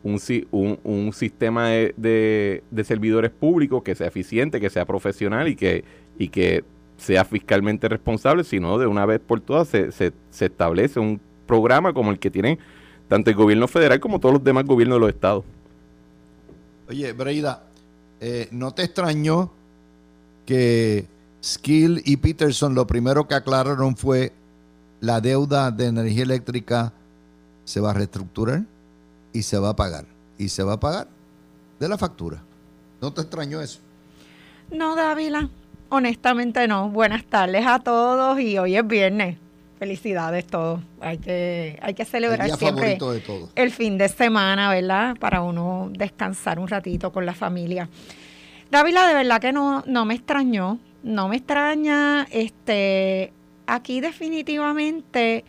un, 0.03 0.19
un, 0.51 0.79
un 0.83 1.13
sistema 1.13 1.69
de, 1.69 2.61
de, 2.69 2.83
servidores 2.83 3.31
públicos 3.31 3.83
que 3.83 3.95
sea 3.95 4.07
eficiente, 4.07 4.59
que 4.59 4.69
sea 4.69 4.85
profesional 4.85 5.47
y 5.47 5.55
que, 5.55 5.85
y 6.17 6.27
que 6.27 6.65
sea 6.97 7.23
fiscalmente 7.23 7.87
responsable, 7.87 8.43
sino 8.43 8.77
de 8.77 8.87
una 8.87 9.05
vez 9.05 9.21
por 9.21 9.39
todas 9.39 9.69
se, 9.69 9.93
se, 9.93 10.11
se 10.29 10.45
establece 10.45 10.99
un 10.99 11.21
programa 11.47 11.93
como 11.93 12.11
el 12.11 12.19
que 12.19 12.29
tienen 12.29 12.59
tanto 13.13 13.29
el 13.29 13.35
gobierno 13.35 13.67
federal 13.67 13.99
como 13.99 14.19
todos 14.19 14.33
los 14.33 14.43
demás 14.43 14.65
gobiernos 14.65 14.95
de 14.95 14.99
los 15.01 15.09
estados. 15.09 15.45
Oye, 16.89 17.13
Breida, 17.13 17.61
eh, 18.19 18.47
¿no 18.49 18.73
te 18.73 18.81
extrañó 18.81 19.51
que 20.47 21.05
Skill 21.43 22.01
y 22.05 22.17
Peterson 22.17 22.73
lo 22.73 22.87
primero 22.87 23.27
que 23.27 23.35
aclararon 23.35 23.95
fue 23.95 24.33
la 24.99 25.21
deuda 25.21 25.69
de 25.69 25.85
energía 25.85 26.23
eléctrica 26.23 26.91
se 27.65 27.79
va 27.79 27.91
a 27.91 27.93
reestructurar 27.93 28.63
y 29.31 29.43
se 29.43 29.59
va 29.59 29.69
a 29.69 29.75
pagar? 29.75 30.07
Y 30.39 30.49
se 30.49 30.63
va 30.63 30.73
a 30.73 30.79
pagar 30.79 31.07
de 31.79 31.87
la 31.87 31.99
factura. 31.99 32.41
¿No 32.99 33.13
te 33.13 33.21
extrañó 33.21 33.61
eso? 33.61 33.79
No, 34.71 34.95
Dávila, 34.95 35.51
honestamente 35.89 36.67
no. 36.67 36.89
Buenas 36.89 37.25
tardes 37.25 37.63
a 37.67 37.77
todos 37.77 38.39
y 38.39 38.57
hoy 38.57 38.75
es 38.75 38.87
viernes. 38.87 39.42
Felicidades 39.83 40.47
todos. 40.47 40.79
Hay 41.01 41.17
que, 41.17 41.77
hay 41.81 41.93
que 41.93 42.05
celebrar 42.05 42.49
El 42.49 42.55
siempre 42.55 42.95
favorito 42.97 43.11
de 43.11 43.19
todos. 43.19 43.49
el 43.53 43.69
fin 43.69 43.97
de 43.97 44.07
semana, 44.07 44.69
¿verdad? 44.69 45.17
Para 45.19 45.41
uno 45.41 45.89
descansar 45.91 46.57
un 46.57 46.69
ratito 46.69 47.11
con 47.11 47.25
la 47.25 47.33
familia. 47.33 47.89
Dávila, 48.71 49.05
de 49.09 49.13
verdad 49.13 49.41
que 49.41 49.51
no, 49.51 49.83
no 49.85 50.05
me 50.05 50.13
extrañó, 50.13 50.79
no 51.03 51.27
me 51.27 51.35
extraña, 51.35 52.25
este, 52.31 53.33
aquí 53.67 53.99
definitivamente 53.99 55.43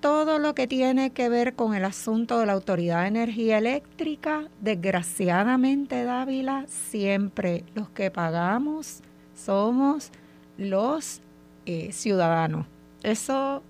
todo 0.00 0.40
lo 0.40 0.52
que 0.56 0.66
tiene 0.66 1.10
que 1.10 1.28
ver 1.28 1.54
con 1.54 1.74
el 1.74 1.84
asunto 1.84 2.40
de 2.40 2.46
la 2.46 2.54
Autoridad 2.54 3.02
de 3.02 3.08
Energía 3.08 3.58
Eléctrica, 3.58 4.48
desgraciadamente, 4.60 6.02
Dávila, 6.02 6.64
siempre 6.66 7.62
los 7.76 7.88
que 7.90 8.10
pagamos 8.10 9.00
somos 9.36 10.10
los 10.58 11.20
eh, 11.66 11.92
ciudadanos. 11.92 12.66
Eso, 13.02 13.62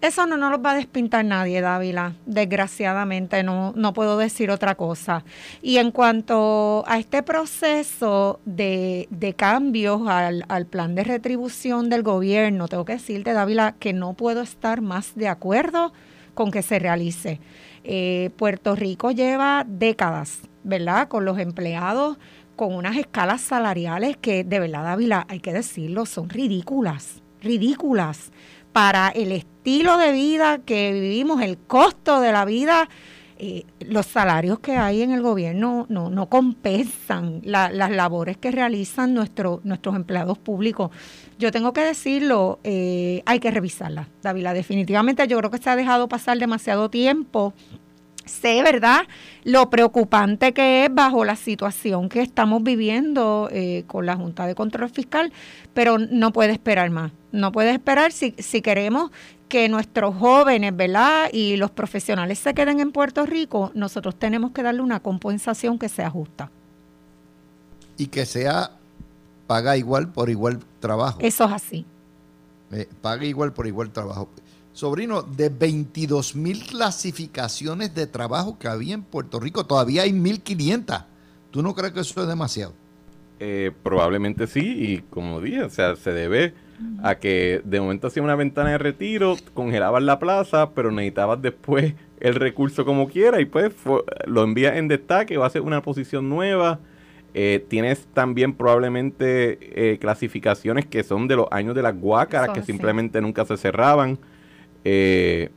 eso 0.00 0.26
no 0.26 0.36
nos 0.36 0.50
lo 0.50 0.62
va 0.62 0.72
a 0.72 0.76
despintar 0.76 1.24
nadie, 1.24 1.60
Dávila. 1.60 2.14
Desgraciadamente, 2.26 3.42
no, 3.42 3.72
no 3.76 3.92
puedo 3.92 4.18
decir 4.18 4.50
otra 4.50 4.74
cosa. 4.74 5.24
Y 5.62 5.78
en 5.78 5.90
cuanto 5.90 6.84
a 6.86 6.98
este 6.98 7.22
proceso 7.22 8.40
de, 8.44 9.08
de 9.10 9.34
cambios 9.34 10.06
al, 10.08 10.44
al 10.48 10.66
plan 10.66 10.94
de 10.94 11.04
retribución 11.04 11.90
del 11.90 12.02
gobierno, 12.02 12.68
tengo 12.68 12.84
que 12.84 12.94
decirte, 12.94 13.32
Dávila, 13.32 13.76
que 13.78 13.92
no 13.92 14.14
puedo 14.14 14.42
estar 14.42 14.80
más 14.80 15.14
de 15.14 15.28
acuerdo 15.28 15.92
con 16.34 16.50
que 16.50 16.62
se 16.62 16.78
realice. 16.78 17.40
Eh, 17.84 18.30
Puerto 18.36 18.74
Rico 18.74 19.10
lleva 19.10 19.64
décadas, 19.68 20.40
¿verdad? 20.64 21.08
Con 21.08 21.24
los 21.24 21.38
empleados 21.38 22.18
con 22.56 22.74
unas 22.74 22.96
escalas 22.96 23.40
salariales 23.40 24.16
que 24.16 24.44
de 24.44 24.60
verdad, 24.60 24.84
Dávila, 24.84 25.26
hay 25.28 25.40
que 25.40 25.52
decirlo, 25.52 26.06
son 26.06 26.28
ridículas, 26.28 27.22
ridículas 27.40 28.32
para 28.74 29.08
el 29.10 29.30
estilo 29.30 29.96
de 29.98 30.10
vida 30.10 30.58
que 30.58 30.92
vivimos, 30.92 31.40
el 31.40 31.56
costo 31.56 32.20
de 32.20 32.32
la 32.32 32.44
vida. 32.44 32.88
eh, 33.36 33.64
los 33.80 34.06
salarios 34.06 34.60
que 34.60 34.76
hay 34.76 35.02
en 35.02 35.10
el 35.10 35.20
gobierno 35.20 35.86
no, 35.88 36.28
compensan 36.28 37.40
la- 37.44 37.68
las 37.68 37.90
labores 37.90 38.36
que 38.36 38.52
realizan 38.52 39.12
nuestro, 39.12 39.60
nuestros 39.64 39.96
empleados 39.96 40.38
públicos. 40.38 40.90
Yo 41.38 41.50
tengo 41.50 41.72
que 41.72 41.80
decirlo, 41.80 42.60
eh, 42.62 43.22
hay 43.26 43.40
que 43.40 43.50
revisarla, 43.50 44.08
Dávila. 44.22 44.54
Definitivamente 44.54 45.26
yo 45.26 45.36
creo 45.38 45.50
que 45.50 45.58
se 45.58 45.68
ha 45.68 45.74
dejado 45.76 46.08
pasar 46.08 46.38
demasiado 46.38 46.90
tiempo 46.90 47.52
sé, 48.24 48.62
¿verdad?, 48.62 49.02
lo 49.42 49.68
preocupante 49.68 50.52
que 50.54 50.84
es 50.84 50.94
bajo 50.94 51.24
la 51.24 51.36
situación 51.36 52.08
que 52.08 52.22
estamos 52.22 52.62
viviendo 52.62 53.48
eh, 53.52 53.82
con 53.88 54.06
la 54.06 54.16
Junta 54.16 54.46
de 54.46 54.54
Control 54.54 54.88
Fiscal, 54.90 55.32
pero 55.74 55.98
no 55.98 56.32
puede 56.32 56.52
esperar 56.52 56.88
más. 56.90 57.10
No 57.34 57.50
puede 57.50 57.72
esperar 57.72 58.12
si, 58.12 58.34
si 58.38 58.62
queremos 58.62 59.10
que 59.48 59.68
nuestros 59.68 60.14
jóvenes, 60.14 60.74
¿verdad?, 60.74 61.28
y 61.32 61.56
los 61.56 61.72
profesionales 61.72 62.38
se 62.38 62.54
queden 62.54 62.78
en 62.78 62.92
Puerto 62.92 63.26
Rico, 63.26 63.72
nosotros 63.74 64.16
tenemos 64.16 64.52
que 64.52 64.62
darle 64.62 64.82
una 64.82 65.00
compensación 65.00 65.78
que 65.78 65.88
sea 65.88 66.10
justa. 66.10 66.50
Y 67.98 68.06
que 68.06 68.24
sea 68.24 68.70
paga 69.48 69.76
igual 69.76 70.12
por 70.12 70.30
igual 70.30 70.60
trabajo. 70.78 71.18
Eso 71.20 71.44
es 71.44 71.52
así. 71.52 71.84
Eh, 72.70 72.88
paga 73.00 73.24
igual 73.24 73.52
por 73.52 73.66
igual 73.66 73.90
trabajo. 73.90 74.28
Sobrino, 74.72 75.22
de 75.22 75.48
22 75.48 76.36
mil 76.36 76.64
clasificaciones 76.64 77.94
de 77.94 78.06
trabajo 78.06 78.58
que 78.60 78.68
había 78.68 78.94
en 78.94 79.02
Puerto 79.02 79.40
Rico, 79.40 79.66
todavía 79.66 80.02
hay 80.02 80.12
1.500. 80.12 81.04
¿Tú 81.50 81.62
no 81.62 81.74
crees 81.74 81.92
que 81.92 82.00
eso 82.00 82.22
es 82.22 82.28
demasiado? 82.28 82.74
Eh, 83.40 83.72
probablemente 83.82 84.46
sí, 84.46 84.60
y 84.60 84.98
como 85.10 85.40
dije, 85.40 85.64
o 85.64 85.70
sea, 85.70 85.96
se 85.96 86.12
debe 86.12 86.54
a 87.02 87.16
que 87.16 87.60
de 87.64 87.80
momento 87.80 88.06
hacía 88.08 88.22
una 88.22 88.34
ventana 88.36 88.70
de 88.70 88.78
retiro, 88.78 89.36
congelabas 89.54 90.02
la 90.02 90.18
plaza, 90.18 90.70
pero 90.74 90.90
necesitabas 90.90 91.40
después 91.40 91.94
el 92.20 92.34
recurso 92.34 92.84
como 92.84 93.08
quiera 93.08 93.40
y 93.40 93.44
pues 93.44 93.72
fue- 93.74 94.02
lo 94.26 94.42
envías 94.42 94.76
en 94.76 94.88
destaque, 94.88 95.36
va 95.36 95.46
a 95.46 95.50
ser 95.50 95.62
una 95.62 95.82
posición 95.82 96.28
nueva. 96.28 96.80
Eh, 97.36 97.64
tienes 97.68 98.06
también 98.14 98.54
probablemente 98.54 99.58
eh, 99.92 99.98
clasificaciones 99.98 100.86
que 100.86 101.02
son 101.02 101.26
de 101.26 101.36
los 101.36 101.46
años 101.50 101.74
de 101.74 101.82
las 101.82 101.98
guácaras, 101.98 102.46
Eso 102.46 102.54
que 102.54 102.62
simplemente 102.62 103.20
nunca 103.20 103.44
se 103.44 103.56
cerraban. 103.56 104.18
Eh, 104.84 105.50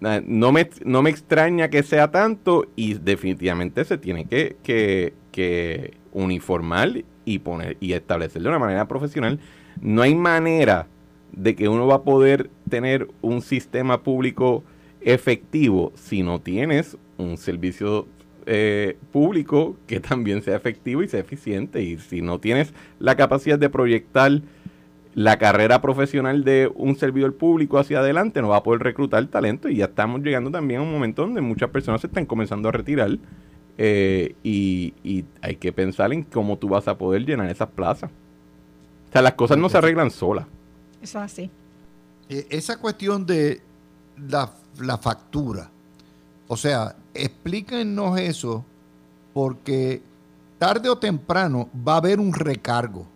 no, 0.00 0.50
me, 0.52 0.68
no 0.84 1.00
me 1.02 1.10
extraña 1.10 1.68
que 1.70 1.82
sea 1.84 2.10
tanto 2.10 2.66
y 2.74 2.94
definitivamente 2.94 3.84
se 3.84 3.98
tiene 3.98 4.26
que, 4.26 4.56
que, 4.64 5.14
que 5.30 5.94
uniformar 6.12 7.04
y 7.24 7.38
poner 7.38 7.76
y 7.80 7.92
establecer 7.92 8.42
de 8.42 8.48
una 8.48 8.58
manera 8.58 8.88
profesional. 8.88 9.38
No 9.80 10.02
hay 10.02 10.14
manera 10.14 10.86
de 11.32 11.54
que 11.54 11.68
uno 11.68 11.86
va 11.86 11.96
a 11.96 12.02
poder 12.02 12.50
tener 12.68 13.08
un 13.22 13.40
sistema 13.42 14.02
público 14.02 14.64
efectivo 15.00 15.92
si 15.96 16.22
no 16.22 16.40
tienes 16.40 16.96
un 17.18 17.36
servicio 17.36 18.06
eh, 18.46 18.96
público 19.12 19.76
que 19.86 20.00
también 20.00 20.42
sea 20.42 20.56
efectivo 20.56 21.02
y 21.02 21.08
sea 21.08 21.20
eficiente. 21.20 21.82
Y 21.82 21.98
si 21.98 22.22
no 22.22 22.38
tienes 22.40 22.74
la 22.98 23.16
capacidad 23.16 23.58
de 23.58 23.70
proyectar 23.70 24.42
la 25.14 25.38
carrera 25.38 25.82
profesional 25.82 26.42
de 26.44 26.70
un 26.74 26.96
servidor 26.96 27.36
público 27.36 27.78
hacia 27.78 27.98
adelante, 28.00 28.40
no 28.40 28.48
va 28.48 28.58
a 28.58 28.62
poder 28.62 28.82
reclutar 28.82 29.26
talento. 29.28 29.68
Y 29.68 29.76
ya 29.76 29.86
estamos 29.86 30.22
llegando 30.22 30.50
también 30.50 30.80
a 30.80 30.82
un 30.84 30.92
momento 30.92 31.22
donde 31.22 31.40
muchas 31.42 31.70
personas 31.70 32.00
se 32.00 32.06
están 32.06 32.26
comenzando 32.26 32.68
a 32.68 32.72
retirar. 32.72 33.18
eh, 33.78 34.36
y, 34.42 34.94
y 35.02 35.24
hay 35.40 35.56
que 35.56 35.72
pensar 35.72 36.12
en 36.12 36.22
cómo 36.24 36.58
tú 36.58 36.68
vas 36.68 36.88
a 36.88 36.98
poder 36.98 37.24
llenar 37.26 37.50
esas 37.50 37.68
plazas. 37.70 38.10
O 39.12 39.14
sea, 39.14 39.20
las 39.20 39.34
cosas 39.34 39.58
no 39.58 39.68
se 39.68 39.76
arreglan 39.76 40.10
solas. 40.10 40.46
Eso 41.02 41.18
es 41.18 41.24
así. 41.24 41.50
Eh, 42.30 42.46
esa 42.48 42.78
cuestión 42.78 43.26
de 43.26 43.60
la, 44.16 44.50
la 44.80 44.96
factura, 44.96 45.70
o 46.48 46.56
sea, 46.56 46.96
explíquenos 47.12 48.18
eso, 48.18 48.64
porque 49.34 50.02
tarde 50.58 50.88
o 50.88 50.96
temprano 50.96 51.68
va 51.86 51.92
a 51.92 51.96
haber 51.98 52.20
un 52.20 52.32
recargo. 52.32 53.06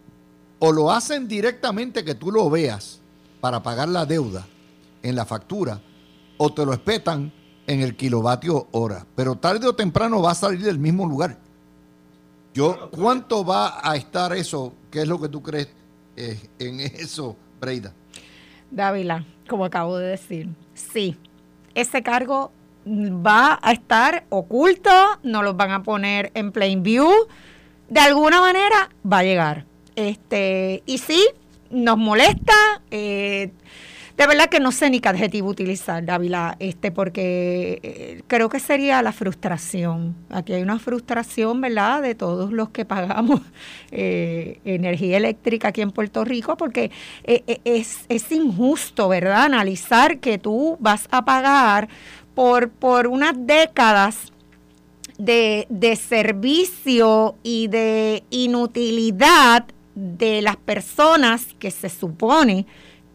O 0.59 0.71
lo 0.71 0.91
hacen 0.93 1.29
directamente 1.29 2.05
que 2.05 2.15
tú 2.15 2.31
lo 2.31 2.51
veas 2.51 3.01
para 3.41 3.63
pagar 3.63 3.89
la 3.89 4.05
deuda 4.05 4.47
en 5.03 5.17
la 5.17 5.25
factura, 5.25 5.81
o 6.37 6.53
te 6.53 6.67
lo 6.67 6.75
espetan 6.75 7.33
en 7.67 7.81
el 7.81 7.97
kilovatio 7.97 8.69
hora. 8.73 9.07
Pero 9.17 9.37
tarde 9.37 9.67
o 9.67 9.75
temprano 9.75 10.21
va 10.21 10.33
a 10.33 10.35
salir 10.35 10.63
del 10.63 10.79
mismo 10.79 11.07
lugar. 11.07 11.39
Yo, 12.53 12.91
¿cuánto 12.91 13.47
va 13.47 13.81
a 13.83 13.97
estar 13.97 14.35
eso? 14.35 14.75
¿Qué 14.91 15.01
es 15.01 15.09
lo 15.09 15.19
que 15.19 15.31
tú 15.31 15.43
crees 15.43 15.69
en 16.17 16.81
eso, 16.81 17.37
Breida? 17.61 17.93
Dávila, 18.71 19.25
como 19.49 19.65
acabo 19.65 19.99
de 19.99 20.09
decir, 20.09 20.49
sí, 20.75 21.17
ese 21.75 22.03
cargo 22.03 22.53
va 22.87 23.59
a 23.63 23.73
estar 23.73 24.25
oculto, 24.29 24.91
no 25.23 25.43
los 25.43 25.57
van 25.57 25.71
a 25.71 25.83
poner 25.83 26.31
en 26.35 26.53
plain 26.53 26.83
view, 26.83 27.11
de 27.89 28.01
alguna 28.01 28.41
manera 28.41 28.91
va 29.11 29.19
a 29.19 29.23
llegar. 29.25 29.67
Este, 29.95 30.83
y 30.87 30.99
sí, 30.99 31.27
nos 31.71 31.99
molesta, 31.99 32.83
eh, 32.91 33.53
de 34.17 34.27
verdad 34.27 34.49
que 34.49 34.61
no 34.61 34.73
sé 34.73 34.89
ni 34.89 35.01
qué 35.01 35.11
adjetivo 35.11 35.51
utilizar, 35.51 36.03
Dávila, 36.05 36.57
este, 36.59 36.91
porque 36.91 37.81
eh, 37.83 38.23
creo 38.27 38.49
que 38.49 38.61
sería 38.61 39.03
la 39.03 39.13
frustración. 39.13 40.17
Aquí 40.31 40.55
hay 40.55 40.63
una 40.63 40.79
frustración, 40.79 41.61
¿verdad?, 41.61 42.01
de 42.01 42.15
todos 42.15 42.51
los 42.51 42.71
que 42.71 42.87
pagamos 42.87 43.43
eh, 43.91 44.61
energía 44.65 45.19
eléctrica 45.19 45.69
aquí 45.69 45.83
en 45.83 45.91
Puerto 45.91 46.25
Rico, 46.25 46.57
porque 46.57 46.91
eh, 47.25 47.61
es, 47.65 48.07
es 48.09 48.33
injusto, 48.33 49.09
¿verdad?, 49.09 49.45
analizar 49.45 50.19
que 50.19 50.39
tú 50.39 50.79
vas 50.81 51.09
a 51.11 51.25
pagar 51.25 51.89
por, 52.35 52.71
por 52.71 53.09
unas 53.09 53.35
décadas 53.37 54.33
de, 55.19 55.67
de 55.69 55.95
servicio 55.95 57.37
y 57.43 57.69
de 57.69 58.25
inutilidad 58.31 59.67
de 59.95 60.43
las 60.43 60.57
personas 60.57 61.49
que 61.59 61.71
se 61.71 61.89
supone 61.89 62.67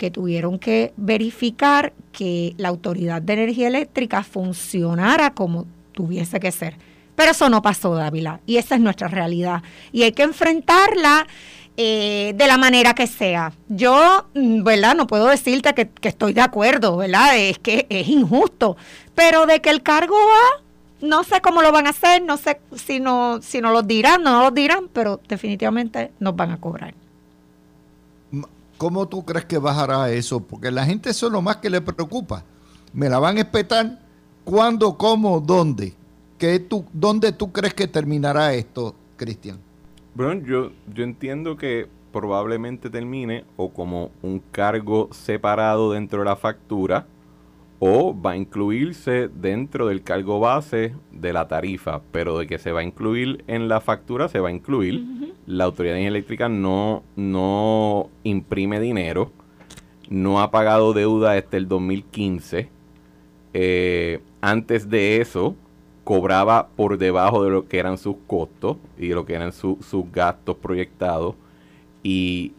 que 0.01 0.09
tuvieron 0.09 0.57
que 0.57 0.93
verificar 0.97 1.93
que 2.11 2.55
la 2.57 2.69
Autoridad 2.69 3.21
de 3.21 3.33
Energía 3.33 3.67
Eléctrica 3.67 4.23
funcionara 4.23 5.35
como 5.35 5.67
tuviese 5.91 6.39
que 6.39 6.51
ser. 6.51 6.75
Pero 7.15 7.33
eso 7.33 7.51
no 7.51 7.61
pasó, 7.61 7.93
Dávila, 7.93 8.39
y 8.47 8.57
esa 8.57 8.73
es 8.73 8.81
nuestra 8.81 9.09
realidad. 9.09 9.61
Y 9.91 10.01
hay 10.01 10.11
que 10.11 10.23
enfrentarla 10.23 11.27
eh, 11.77 12.33
de 12.35 12.47
la 12.47 12.57
manera 12.57 12.95
que 12.95 13.05
sea. 13.05 13.53
Yo, 13.69 14.25
mm, 14.33 14.63
¿verdad? 14.63 14.95
No 14.95 15.05
puedo 15.05 15.27
decirte 15.27 15.75
que, 15.75 15.87
que 15.87 16.07
estoy 16.07 16.33
de 16.33 16.41
acuerdo, 16.41 16.97
¿verdad? 16.97 17.37
Es 17.37 17.59
que 17.59 17.85
es 17.87 18.07
injusto. 18.07 18.77
Pero 19.13 19.45
de 19.45 19.61
que 19.61 19.69
el 19.69 19.83
cargo 19.83 20.15
va, 20.15 20.63
no 21.07 21.23
sé 21.23 21.41
cómo 21.41 21.61
lo 21.61 21.71
van 21.71 21.85
a 21.85 21.91
hacer, 21.91 22.23
no 22.23 22.37
sé 22.37 22.59
si 22.75 22.99
no, 22.99 23.39
si 23.43 23.61
no 23.61 23.71
los 23.71 23.85
dirán, 23.85 24.23
no 24.23 24.41
los 24.41 24.53
dirán, 24.55 24.89
pero 24.91 25.21
definitivamente 25.27 26.11
nos 26.17 26.35
van 26.35 26.49
a 26.53 26.57
cobrar. 26.57 26.95
¿Cómo 28.81 29.07
tú 29.07 29.23
crees 29.23 29.45
que 29.45 29.59
bajará 29.59 30.09
eso? 30.09 30.39
Porque 30.39 30.71
la 30.71 30.83
gente 30.83 31.11
eso 31.11 31.27
es 31.27 31.31
lo 31.31 31.43
más 31.43 31.57
que 31.57 31.69
le 31.69 31.81
preocupa. 31.81 32.43
¿Me 32.93 33.09
la 33.09 33.19
van 33.19 33.37
a 33.37 33.41
espetar? 33.41 33.99
¿Cuándo, 34.43 34.97
cómo, 34.97 35.39
dónde? 35.39 35.93
¿Qué 36.39 36.57
tú, 36.57 36.83
¿Dónde 36.91 37.31
tú 37.31 37.51
crees 37.51 37.75
que 37.75 37.87
terminará 37.87 38.55
esto, 38.55 38.95
Cristian? 39.17 39.59
Bueno, 40.15 40.43
yo, 40.47 40.71
yo 40.91 41.03
entiendo 41.03 41.55
que 41.57 41.89
probablemente 42.11 42.89
termine 42.89 43.45
o 43.55 43.69
como 43.69 44.09
un 44.23 44.39
cargo 44.39 45.09
separado 45.11 45.91
dentro 45.91 46.17
de 46.17 46.25
la 46.25 46.35
factura 46.35 47.05
o 47.83 48.15
va 48.15 48.31
a 48.31 48.37
incluirse 48.37 49.27
dentro 49.27 49.87
del 49.87 50.03
cargo 50.03 50.39
base 50.39 50.93
de 51.11 51.33
la 51.33 51.47
tarifa, 51.47 52.03
pero 52.11 52.37
de 52.37 52.45
que 52.45 52.59
se 52.59 52.71
va 52.71 52.81
a 52.81 52.83
incluir 52.83 53.43
en 53.47 53.67
la 53.67 53.81
factura 53.81 54.29
se 54.29 54.39
va 54.39 54.49
a 54.49 54.51
incluir. 54.51 55.03
La 55.47 55.63
Autoridad 55.63 55.95
de 55.95 56.01
Energía 56.01 56.17
Eléctrica 56.19 56.47
no, 56.47 57.01
no 57.15 58.11
imprime 58.23 58.79
dinero, 58.79 59.31
no 60.11 60.41
ha 60.41 60.51
pagado 60.51 60.93
deuda 60.93 61.31
desde 61.31 61.57
el 61.57 61.67
2015. 61.67 62.69
Eh, 63.55 64.19
antes 64.41 64.87
de 64.87 65.19
eso, 65.19 65.55
cobraba 66.03 66.67
por 66.67 66.99
debajo 66.99 67.43
de 67.43 67.49
lo 67.49 67.67
que 67.67 67.79
eran 67.79 67.97
sus 67.97 68.17
costos 68.27 68.77
y 68.95 69.07
de 69.07 69.15
lo 69.15 69.25
que 69.25 69.33
eran 69.33 69.53
sus 69.53 70.11
gastos 70.13 70.55
proyectados. 70.57 71.33
Y 72.03 72.53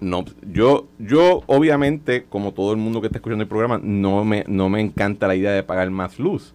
no, 0.00 0.24
yo, 0.52 0.86
yo 0.98 1.42
obviamente, 1.46 2.24
como 2.28 2.52
todo 2.52 2.72
el 2.72 2.78
mundo 2.78 3.00
que 3.00 3.08
está 3.08 3.18
escuchando 3.18 3.42
el 3.42 3.48
programa, 3.48 3.80
no 3.82 4.24
me, 4.24 4.44
no 4.46 4.68
me 4.68 4.80
encanta 4.80 5.26
la 5.26 5.34
idea 5.34 5.52
de 5.52 5.62
pagar 5.62 5.90
más 5.90 6.18
luz. 6.18 6.54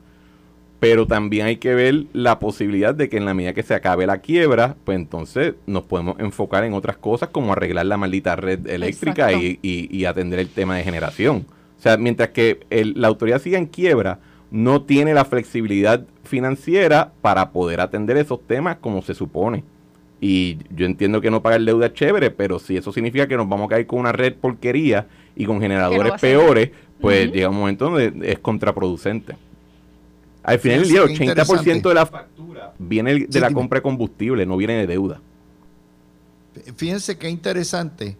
Pero 0.79 1.07
también 1.07 1.45
hay 1.45 1.57
que 1.57 1.73
ver 1.73 2.07
la 2.11 2.39
posibilidad 2.39 2.93
de 2.93 3.07
que 3.07 3.15
en 3.15 3.23
la 3.23 3.33
medida 3.33 3.53
que 3.53 3.63
se 3.63 3.73
acabe 3.73 4.05
la 4.05 4.17
quiebra, 4.17 4.75
pues 4.83 4.97
entonces 4.97 5.53
nos 5.65 5.83
podemos 5.83 6.19
enfocar 6.19 6.65
en 6.65 6.73
otras 6.73 6.97
cosas 6.97 7.29
como 7.29 7.53
arreglar 7.53 7.85
la 7.85 7.95
maldita 7.95 8.35
red 8.35 8.67
eléctrica 8.67 9.31
y, 9.31 10.05
atender 10.05 10.39
el 10.39 10.49
tema 10.49 10.75
de 10.75 10.83
generación. 10.83 11.45
O 11.77 11.81
sea, 11.81 11.95
mientras 11.95 12.29
que 12.29 12.65
la 12.69 13.07
autoridad 13.07 13.41
siga 13.41 13.57
en 13.57 13.67
quiebra, 13.67 14.19
no 14.51 14.81
tiene 14.81 15.13
la 15.13 15.25
flexibilidad 15.25 16.05
financiera 16.23 17.13
para 17.21 17.51
poder 17.51 17.79
atender 17.79 18.17
esos 18.17 18.45
temas 18.45 18.77
como 18.77 19.01
se 19.01 19.13
supone. 19.13 19.63
Y 20.25 20.57
yo 20.73 20.85
entiendo 20.85 21.19
que 21.19 21.29
no 21.29 21.43
pagar 21.43 21.59
deuda 21.63 21.87
es 21.87 21.93
chévere, 21.95 22.31
pero 22.31 22.57
si 22.57 22.77
eso 22.77 22.93
significa 22.93 23.27
que 23.27 23.35
nos 23.35 23.49
vamos 23.49 23.65
a 23.65 23.71
caer 23.71 23.85
con 23.85 23.99
una 23.99 24.13
red 24.13 24.33
porquería 24.33 25.05
y 25.35 25.43
con 25.43 25.59
generadores 25.59 26.13
peores, 26.21 26.71
pues 27.01 27.29
llega 27.29 27.49
un 27.49 27.57
momento 27.57 27.89
donde 27.89 28.31
es 28.31 28.39
contraproducente. 28.39 29.35
Al 30.41 30.59
final 30.59 30.79
del 30.79 30.87
día, 30.87 31.01
el 31.01 31.09
80% 31.09 31.89
de 31.89 31.93
la 31.93 32.05
factura. 32.05 32.73
viene 32.79 33.25
de 33.27 33.39
la 33.41 33.51
compra 33.51 33.79
de 33.79 33.83
combustible, 33.83 34.45
no 34.45 34.55
viene 34.55 34.75
de 34.75 34.87
deuda. 34.87 35.19
Fíjense 36.77 37.17
qué 37.17 37.29
interesante 37.29 38.15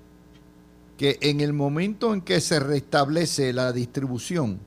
que 0.97 1.19
en 1.21 1.39
el 1.39 1.53
momento 1.53 2.13
en 2.13 2.19
que 2.19 2.41
se 2.41 2.59
restablece 2.59 3.53
la 3.53 3.71
distribución, 3.71 4.59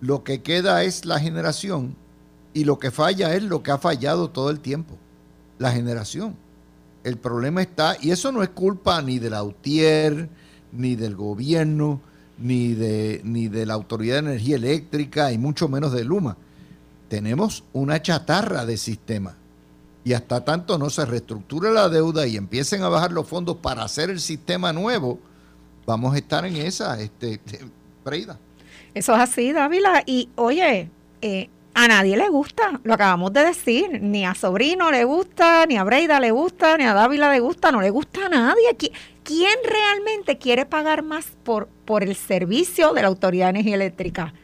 lo 0.00 0.24
que 0.24 0.40
queda 0.40 0.82
es 0.82 1.04
la 1.04 1.20
generación 1.20 1.94
y 2.54 2.64
lo 2.64 2.78
que 2.78 2.90
falla 2.90 3.34
es 3.34 3.42
lo 3.42 3.62
que 3.62 3.70
ha 3.70 3.76
fallado 3.76 4.30
todo 4.30 4.48
el 4.48 4.60
tiempo 4.60 4.96
la 5.58 5.72
generación. 5.72 6.36
El 7.04 7.16
problema 7.16 7.62
está, 7.62 7.96
y 8.00 8.10
eso 8.10 8.32
no 8.32 8.42
es 8.42 8.48
culpa 8.50 9.00
ni 9.02 9.18
de 9.18 9.30
la 9.30 9.42
UTIER, 9.42 10.28
ni 10.72 10.96
del 10.96 11.16
gobierno, 11.16 12.00
ni 12.38 12.74
de, 12.74 13.20
ni 13.24 13.48
de 13.48 13.66
la 13.66 13.74
Autoridad 13.74 14.14
de 14.14 14.30
Energía 14.30 14.56
Eléctrica, 14.56 15.32
y 15.32 15.38
mucho 15.38 15.68
menos 15.68 15.92
de 15.92 16.04
Luma. 16.04 16.36
Tenemos 17.08 17.64
una 17.72 18.02
chatarra 18.02 18.66
de 18.66 18.76
sistema. 18.76 19.36
Y 20.04 20.12
hasta 20.12 20.44
tanto 20.44 20.78
no 20.78 20.90
se 20.90 21.04
reestructure 21.04 21.70
la 21.72 21.88
deuda 21.88 22.26
y 22.26 22.36
empiecen 22.36 22.82
a 22.82 22.88
bajar 22.88 23.12
los 23.12 23.26
fondos 23.26 23.56
para 23.56 23.82
hacer 23.82 24.10
el 24.10 24.20
sistema 24.20 24.72
nuevo, 24.72 25.18
vamos 25.86 26.14
a 26.14 26.18
estar 26.18 26.44
en 26.44 26.56
esa, 26.56 27.00
este, 27.00 27.40
Freida. 28.04 28.38
Eso 28.94 29.14
es 29.14 29.20
así, 29.20 29.52
Dávila. 29.52 30.02
Y 30.06 30.30
oye, 30.36 30.90
eh, 31.20 31.50
a 31.80 31.86
nadie 31.86 32.16
le 32.16 32.28
gusta, 32.28 32.80
lo 32.82 32.94
acabamos 32.94 33.32
de 33.32 33.44
decir, 33.44 34.02
ni 34.02 34.26
a 34.26 34.34
Sobrino 34.34 34.90
le 34.90 35.04
gusta, 35.04 35.64
ni 35.64 35.76
a 35.76 35.84
Breida 35.84 36.18
le 36.18 36.32
gusta, 36.32 36.76
ni 36.76 36.82
a 36.82 36.92
Dávila 36.92 37.30
le 37.30 37.38
gusta, 37.38 37.70
no 37.70 37.80
le 37.80 37.90
gusta 37.90 38.26
a 38.26 38.28
nadie. 38.28 38.76
¿Quién 39.22 39.54
realmente 39.64 40.38
quiere 40.38 40.66
pagar 40.66 41.04
más 41.04 41.26
por, 41.44 41.68
por 41.84 42.02
el 42.02 42.16
servicio 42.16 42.92
de 42.94 43.02
la 43.02 43.06
Autoridad 43.06 43.46
de 43.46 43.50
Energía 43.50 43.76
Eléctrica? 43.76 44.34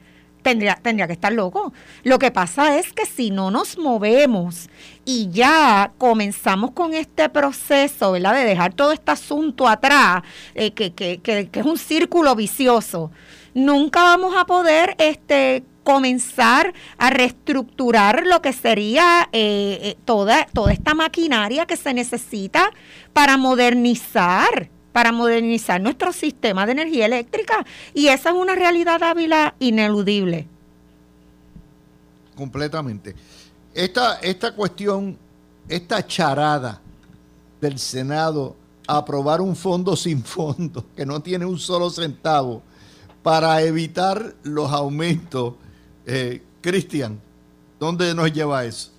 Tendría, 0.42 0.79
tendría 0.81 1.09
que 1.09 1.14
estar 1.14 1.33
loco. 1.33 1.73
Lo 2.05 2.20
que 2.20 2.31
pasa 2.31 2.79
es 2.79 2.92
que 2.92 3.05
si 3.05 3.33
no 3.33 3.51
nos 3.51 3.79
movemos 3.79 4.70
y 5.05 5.29
ya 5.31 5.90
comenzamos 5.99 6.70
con 6.70 6.94
este 6.94 7.29
proceso, 7.31 8.12
¿verdad? 8.12 8.35
De 8.35 8.44
dejar 8.44 8.75
todo 8.75 8.92
este 8.92 9.11
asunto 9.11 9.66
atrás, 9.66 10.23
eh, 10.55 10.70
que, 10.70 10.92
que, 10.92 11.18
que, 11.18 11.49
que, 11.49 11.61
es 11.61 11.66
un 11.66 11.79
círculo 11.79 12.37
vicioso, 12.37 13.11
nunca 13.55 14.05
vamos 14.05 14.37
a 14.37 14.44
poder 14.44 14.94
este, 14.99 15.64
comenzar 15.85 16.75
a 16.99 17.11
reestructurar 17.11 18.27
lo 18.27 18.42
que 18.42 18.53
sería 18.53 19.29
eh, 19.33 19.79
eh, 19.83 19.97
toda, 20.05 20.47
toda 20.53 20.73
esta 20.73 20.94
maquinaria 20.94 21.66
que 21.66 21.77
se 21.77 21.94
necesita 21.94 22.70
para 23.12 23.37
modernizar 23.37 24.70
para 24.92 25.11
modernizar 25.11 25.81
nuestro 25.81 26.12
sistema 26.12 26.66
de 26.66 26.73
energía 26.73 27.07
eléctrica. 27.07 27.66
Y 27.94 28.07
esa 28.07 28.31
es 28.31 28.37
una 28.37 28.55
realidad 28.55 29.03
Ávila 29.03 29.57
ineludible. 29.59 30.47
Completamente. 32.37 33.16
Esta, 33.75 34.20
esta 34.20 34.55
cuestión, 34.55 35.18
esta 35.68 36.07
charada 36.07 36.81
del 37.61 37.81
Senado 37.81 38.55
a 38.87 38.99
aprobar 38.99 39.40
un 39.40 39.57
fondo 39.57 39.97
sin 39.97 40.23
fondo, 40.23 40.85
que 40.97 41.05
no 41.05 41.20
tiene 41.20 41.44
un 41.44 41.59
solo 41.59 41.90
centavo, 41.90 42.62
para 43.25 43.62
evitar 43.62 44.37
los 44.44 44.70
aumentos 44.70 45.55
eh, 46.07 46.43
Cristian, 46.61 47.21
¿dónde 47.79 48.14
nos 48.14 48.33
lleva 48.33 48.64
eso? 48.64 48.93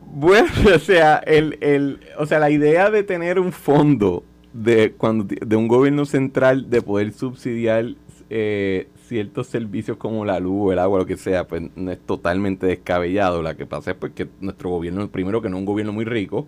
Bueno, 0.00 0.48
o 0.74 0.78
sea, 0.78 1.16
el, 1.18 2.00
o 2.18 2.26
sea, 2.26 2.38
la 2.38 2.50
idea 2.50 2.90
de 2.90 3.02
tener 3.02 3.38
un 3.38 3.52
fondo 3.52 4.24
de, 4.52 4.92
cuando, 4.92 5.24
de 5.24 5.56
un 5.56 5.68
gobierno 5.68 6.04
central 6.04 6.68
de 6.68 6.82
poder 6.82 7.12
subsidiar 7.12 7.94
eh, 8.30 8.88
ciertos 9.06 9.46
servicios 9.46 9.96
como 9.96 10.24
la 10.24 10.40
luz, 10.40 10.72
el 10.72 10.78
agua, 10.78 11.00
lo 11.00 11.06
que 11.06 11.16
sea, 11.16 11.46
pues 11.46 11.62
no 11.76 11.90
es 11.90 11.98
totalmente 12.00 12.66
descabellado. 12.66 13.42
La 13.42 13.54
que 13.56 13.66
pasa 13.66 13.92
es 13.92 13.96
pues, 13.96 14.12
nuestro 14.40 14.70
gobierno, 14.70 15.08
primero 15.08 15.42
que 15.42 15.48
no 15.50 15.56
es 15.56 15.60
un 15.60 15.66
gobierno 15.66 15.92
muy 15.92 16.04
rico, 16.04 16.46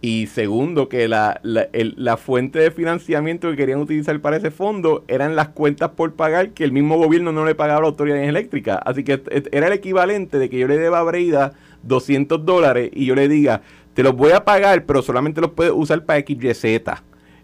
y 0.00 0.28
segundo, 0.28 0.88
que 0.88 1.08
la, 1.08 1.40
la, 1.42 2.16
fuente 2.16 2.60
de 2.60 2.70
financiamiento 2.70 3.50
que 3.50 3.56
querían 3.56 3.80
utilizar 3.80 4.20
para 4.20 4.36
ese 4.36 4.52
fondo 4.52 5.04
eran 5.08 5.34
las 5.34 5.48
cuentas 5.48 5.90
por 5.90 6.12
pagar 6.12 6.50
que 6.50 6.62
el 6.62 6.70
mismo 6.70 6.96
gobierno 6.98 7.32
no 7.32 7.44
le 7.44 7.56
pagaba 7.56 7.78
a 7.78 7.82
la 7.82 7.88
autoridad 7.88 8.22
eléctrica. 8.22 8.76
Así 8.76 9.02
que 9.02 9.20
era 9.50 9.66
el 9.66 9.72
equivalente 9.72 10.38
de 10.38 10.48
que 10.48 10.58
yo 10.58 10.68
le 10.68 10.78
deba 10.78 11.00
a 11.00 11.02
Breida 11.02 11.52
200 11.82 12.44
dólares 12.44 12.90
y 12.92 13.06
yo 13.06 13.16
le 13.16 13.26
diga, 13.26 13.62
te 13.94 14.04
los 14.04 14.14
voy 14.14 14.30
a 14.30 14.44
pagar, 14.44 14.84
pero 14.84 15.02
solamente 15.02 15.40
los 15.40 15.50
puedes 15.50 15.72
usar 15.74 16.04
para 16.04 16.20
XYZ. 16.20 16.64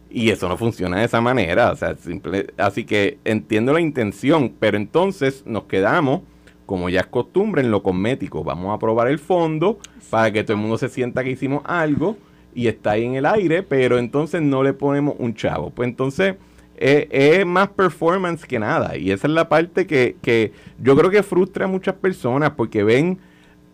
Y 0.08 0.30
eso 0.30 0.48
no 0.48 0.56
funciona 0.56 1.00
de 1.00 1.06
esa 1.06 1.20
manera. 1.20 1.72
O 1.72 1.76
sea, 1.76 1.96
simple, 1.96 2.46
así 2.56 2.84
que 2.84 3.18
entiendo 3.24 3.72
la 3.72 3.80
intención, 3.80 4.54
pero 4.60 4.76
entonces 4.76 5.42
nos 5.44 5.64
quedamos, 5.64 6.20
como 6.66 6.88
ya 6.88 7.00
es 7.00 7.06
costumbre, 7.08 7.62
en 7.62 7.72
lo 7.72 7.82
cosmético. 7.82 8.44
Vamos 8.44 8.70
a 8.70 8.74
aprobar 8.74 9.08
el 9.08 9.18
fondo 9.18 9.80
para 10.08 10.30
que 10.30 10.44
todo 10.44 10.52
el 10.52 10.62
mundo 10.62 10.78
se 10.78 10.88
sienta 10.88 11.24
que 11.24 11.30
hicimos 11.30 11.62
algo 11.64 12.16
y 12.54 12.68
está 12.68 12.92
ahí 12.92 13.04
en 13.04 13.14
el 13.16 13.26
aire, 13.26 13.62
pero 13.62 13.98
entonces 13.98 14.40
no 14.40 14.62
le 14.62 14.72
ponemos 14.72 15.16
un 15.18 15.34
chavo. 15.34 15.70
Pues 15.70 15.88
entonces 15.88 16.36
eh, 16.76 17.08
es 17.10 17.46
más 17.46 17.68
performance 17.68 18.44
que 18.44 18.58
nada. 18.58 18.96
Y 18.96 19.10
esa 19.10 19.26
es 19.26 19.32
la 19.32 19.48
parte 19.48 19.86
que, 19.86 20.52
yo 20.80 20.96
creo 20.96 21.10
que 21.10 21.22
frustra 21.22 21.64
a 21.64 21.68
muchas 21.68 21.94
personas 21.96 22.52
porque 22.56 22.84
ven, 22.84 23.18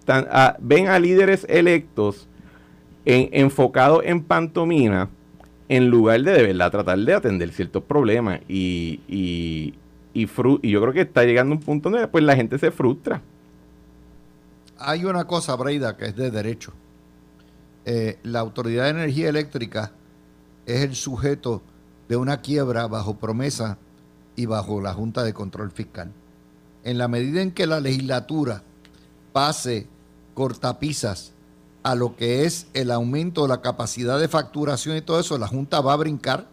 a, 0.08 0.56
ven 0.60 0.88
a 0.88 0.98
líderes 0.98 1.46
electos 1.48 2.26
enfocados 3.04 4.02
en 4.04 4.22
pantomina 4.22 5.08
en 5.68 5.88
lugar 5.88 6.20
de 6.22 6.32
de 6.32 6.42
verdad 6.42 6.70
tratar 6.70 6.98
de 6.98 7.14
atender 7.14 7.52
ciertos 7.52 7.82
problemas. 7.84 8.40
Y, 8.48 9.00
y, 9.08 9.74
y, 10.14 10.28
y 10.62 10.70
yo 10.70 10.80
creo 10.80 10.92
que 10.92 11.02
está 11.02 11.24
llegando 11.24 11.54
un 11.54 11.60
punto 11.60 11.90
donde 11.90 12.08
pues, 12.08 12.24
la 12.24 12.34
gente 12.34 12.58
se 12.58 12.70
frustra. 12.70 13.22
Hay 14.78 15.04
una 15.04 15.26
cosa, 15.26 15.54
Breida, 15.56 15.96
que 15.96 16.06
es 16.06 16.16
de 16.16 16.30
derecho 16.30 16.72
eh, 17.84 18.18
la 18.22 18.40
Autoridad 18.40 18.84
de 18.84 18.90
Energía 18.90 19.28
Eléctrica 19.28 19.92
es 20.66 20.82
el 20.82 20.94
sujeto 20.94 21.62
de 22.08 22.16
una 22.16 22.40
quiebra 22.40 22.86
bajo 22.86 23.18
promesa 23.18 23.78
y 24.36 24.46
bajo 24.46 24.80
la 24.80 24.92
Junta 24.92 25.22
de 25.22 25.34
Control 25.34 25.70
Fiscal. 25.70 26.12
En 26.84 26.98
la 26.98 27.08
medida 27.08 27.42
en 27.42 27.52
que 27.52 27.66
la 27.66 27.80
legislatura 27.80 28.62
pase 29.32 29.86
cortapisas 30.34 31.32
a 31.82 31.94
lo 31.94 32.16
que 32.16 32.44
es 32.44 32.66
el 32.74 32.90
aumento 32.90 33.42
de 33.42 33.48
la 33.48 33.62
capacidad 33.62 34.18
de 34.18 34.28
facturación 34.28 34.96
y 34.96 35.02
todo 35.02 35.20
eso, 35.20 35.38
la 35.38 35.48
Junta 35.48 35.80
va 35.80 35.94
a 35.94 35.96
brincar 35.96 36.48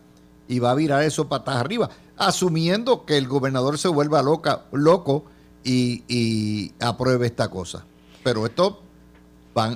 y 0.47 0.59
va 0.59 0.71
a 0.71 0.75
virar 0.75 1.03
eso 1.03 1.27
patas 1.27 1.57
arriba, 1.57 1.89
asumiendo 2.15 3.05
que 3.05 3.17
el 3.17 3.27
gobernador 3.27 3.77
se 3.77 3.89
vuelva 3.89 4.21
loca, 4.21 4.65
loco 4.71 5.25
y, 5.63 6.03
y 6.07 6.73
apruebe 6.79 7.27
esta 7.27 7.49
cosa. 7.49 7.85
Pero 8.23 8.45
esto 8.45 8.81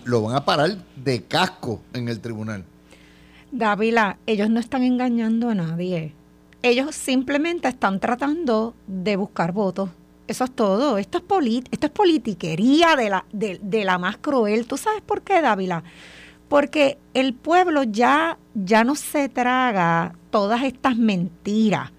lo 0.05 0.21
van 0.21 0.35
a 0.35 0.45
parar 0.45 0.77
de 0.95 1.23
casco 1.23 1.81
en 1.93 2.07
el 2.07 2.19
tribunal. 2.19 2.63
Dávila, 3.51 4.17
ellos 4.25 4.49
no 4.49 4.59
están 4.59 4.83
engañando 4.83 5.49
a 5.49 5.55
nadie. 5.55 6.13
Ellos 6.61 6.95
simplemente 6.95 7.67
están 7.67 7.99
tratando 7.99 8.75
de 8.87 9.15
buscar 9.15 9.51
votos. 9.51 9.89
Eso 10.27 10.45
es 10.45 10.51
todo. 10.51 10.97
Esto 10.97 11.17
es, 11.17 11.63
esto 11.71 11.87
es 11.87 11.91
politiquería 11.91 12.95
de 12.95 13.09
la, 13.09 13.25
de, 13.33 13.83
la 13.83 13.97
más 13.97 14.17
cruel. 14.17 14.65
¿Tú 14.67 14.77
sabes 14.77 15.01
por 15.01 15.21
qué, 15.21 15.41
Dávila? 15.41 15.83
porque 16.51 16.97
el 17.13 17.33
pueblo 17.33 17.83
ya, 17.83 18.37
ya 18.53 18.83
no 18.83 18.95
se 18.95 19.29
traga 19.29 20.15
todas 20.31 20.63
estas 20.63 20.97
mentiras. 20.97 21.91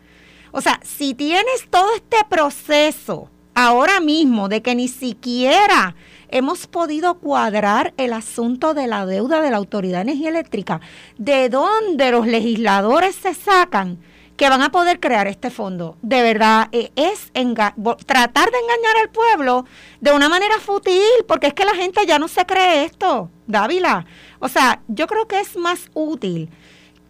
O 0.50 0.60
sea, 0.60 0.78
si 0.82 1.14
tienes 1.14 1.70
todo 1.70 1.86
este 1.94 2.18
proceso 2.28 3.30
ahora 3.54 4.00
mismo 4.00 4.48
de 4.48 4.62
que 4.62 4.74
ni 4.74 4.88
siquiera 4.88 5.94
hemos 6.28 6.66
podido 6.66 7.18
cuadrar 7.18 7.92
el 7.96 8.12
asunto 8.12 8.74
de 8.74 8.86
la 8.86 9.06
deuda 9.06 9.40
de 9.42 9.50
la 9.50 9.58
Autoridad 9.58 9.98
de 9.98 10.12
Energía 10.12 10.30
Eléctrica, 10.30 10.80
de 11.18 11.48
dónde 11.48 12.10
los 12.10 12.26
legisladores 12.26 13.14
se 13.14 13.34
sacan 13.34 13.98
que 14.36 14.48
van 14.48 14.62
a 14.62 14.72
poder 14.72 14.98
crear 14.98 15.26
este 15.26 15.50
fondo. 15.50 15.96
De 16.02 16.22
verdad, 16.22 16.68
eh, 16.72 16.90
es 16.96 17.30
tratar 17.32 18.50
de 18.50 18.58
engañar 18.58 18.96
al 19.02 19.10
pueblo 19.10 19.66
de 20.00 20.12
una 20.12 20.28
manera 20.28 20.58
fútil, 20.58 21.02
porque 21.28 21.48
es 21.48 21.54
que 21.54 21.66
la 21.66 21.74
gente 21.74 22.06
ya 22.06 22.18
no 22.18 22.28
se 22.28 22.46
cree 22.46 22.84
esto, 22.84 23.30
Dávila. 23.46 24.06
O 24.40 24.48
sea, 24.48 24.80
yo 24.88 25.06
creo 25.06 25.28
que 25.28 25.38
es 25.38 25.56
más 25.56 25.90
útil 25.94 26.48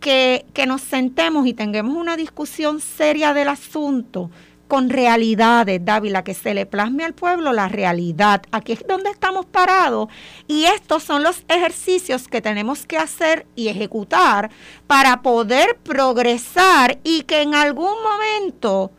que, 0.01 0.45
que 0.53 0.67
nos 0.67 0.83
sentemos 0.83 1.47
y 1.47 1.55
tengamos 1.55 1.97
una 1.97 2.17
discusión 2.17 2.81
seria 2.81 3.33
del 3.33 3.49
asunto 3.49 4.31
con 4.73 4.89
realidades, 4.89 5.85
Dávila, 5.85 6.25
que 6.25 6.33
se 6.33 6.55
le 6.55 6.65
plasme 6.65 7.05
al 7.05 7.13
pueblo 7.13 7.53
la 7.53 7.69
realidad. 7.69 8.41
Aquí 8.53 8.73
es 8.73 8.83
donde 8.89 9.11
estamos 9.11 9.45
parados 9.45 10.09
y 10.49 10.65
estos 10.65 11.03
son 11.03 11.23
los 11.23 11.45
ejercicios 11.49 12.27
que 12.27 12.41
tenemos 12.41 12.87
que 12.87 12.97
hacer 12.97 13.45
y 13.55 13.69
ejecutar 13.69 14.51
para 14.87 15.21
poder 15.21 15.77
progresar 15.83 16.99
y 17.05 17.25
que 17.25 17.43
en 17.43 17.55
algún 17.55 17.93
momento 18.03 18.93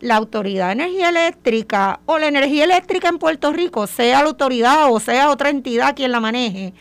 la 0.00 0.16
Autoridad 0.16 0.68
de 0.68 0.84
Energía 0.84 1.10
Eléctrica 1.10 2.00
o 2.06 2.18
la 2.18 2.28
energía 2.28 2.64
eléctrica 2.64 3.10
en 3.10 3.18
Puerto 3.18 3.52
Rico, 3.52 3.86
sea 3.86 4.22
la 4.22 4.28
autoridad 4.28 4.90
o 4.90 4.98
sea 4.98 5.28
otra 5.28 5.50
entidad 5.50 5.94
quien 5.94 6.10
la 6.10 6.20
maneje, 6.20 6.72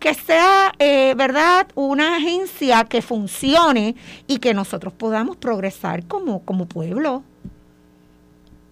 que 0.00 0.14
sea, 0.14 0.72
eh, 0.80 1.14
¿verdad?, 1.16 1.68
una 1.76 2.16
agencia 2.16 2.82
que 2.86 3.02
funcione 3.02 3.94
y 4.26 4.38
que 4.38 4.52
nosotros 4.52 4.92
podamos 4.94 5.36
progresar 5.36 6.04
como, 6.08 6.44
como 6.44 6.66
pueblo. 6.66 7.22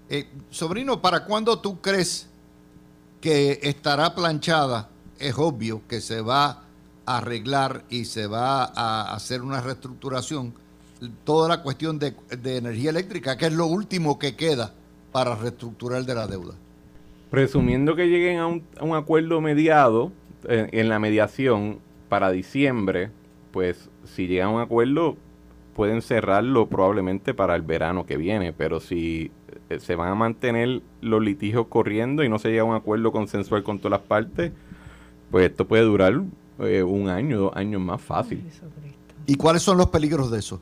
Eh, 0.09 0.27
sobrino, 0.51 1.03
¿para 1.03 1.25
cuándo 1.25 1.59
tú 1.59 1.81
crees 1.81 2.29
que 3.21 3.59
estará 3.63 4.15
planchada? 4.15 4.89
Es 5.19 5.35
obvio 5.37 5.83
que 5.89 6.01
se 6.01 6.21
va 6.21 6.63
a 7.07 7.19
arreglar 7.19 7.85
y 7.91 8.05
se 8.05 8.27
va 8.27 8.65
a 8.65 9.15
hacer 9.15 9.43
una 9.43 9.61
reestructuración. 9.61 10.55
Toda 11.25 11.49
la 11.49 11.63
cuestión 11.63 11.99
de, 11.99 12.15
energía 12.45 12.91
eléctrica, 12.91 13.37
que 13.37 13.47
es 13.47 13.53
lo 13.53 13.67
último 13.67 14.19
que 14.19 14.37
queda 14.37 14.73
para 15.13 15.35
reestructurar 15.35 16.05
de 16.05 16.15
la 16.15 16.27
deuda. 16.27 16.55
Presumiendo 17.31 17.97
que 17.97 18.07
lleguen 18.07 18.39
a 18.39 18.47
un, 18.47 18.95
acuerdo 18.95 19.41
mediado 19.41 20.13
eh, 20.49 20.69
en 20.73 20.89
la 20.89 20.99
mediación 21.01 21.81
para 22.09 22.31
diciembre, 22.31 23.11
pues 23.51 23.91
si 24.05 24.29
llegan 24.29 24.49
a 24.49 24.53
un 24.53 24.61
acuerdo 24.61 25.17
pueden 25.75 26.01
cerrarlo 26.01 26.69
probablemente 26.69 27.35
para 27.35 27.55
el 27.55 27.61
verano 27.61 28.07
que 28.07 28.17
viene, 28.17 28.55
pero 28.55 28.81
si 28.81 29.31
se 29.79 29.97
van 29.97 30.11
a 30.11 30.15
mantener 30.15 30.83
los 31.01 31.23
litigios 31.23 31.67
corriendo 31.69 32.23
y 32.23 32.29
no 32.29 32.39
se 32.39 32.49
llega 32.51 32.63
a 32.63 32.65
un 32.65 32.75
acuerdo 32.75 33.13
consensual 33.13 33.63
con 33.63 33.79
todas 33.79 33.99
las 33.99 34.07
partes, 34.07 34.53
pues 35.31 35.51
esto 35.51 35.67
puede 35.67 35.83
durar 35.83 36.23
eh, 36.61 36.83
un 36.83 37.09
año, 37.09 37.39
dos 37.39 37.57
años 37.57 37.81
más 37.81 38.01
fácil. 38.01 38.43
¿Y 39.27 39.35
cuáles 39.37 39.63
son 39.63 39.77
los 39.77 39.89
peligros 39.89 40.31
de 40.31 40.39
eso? 40.39 40.61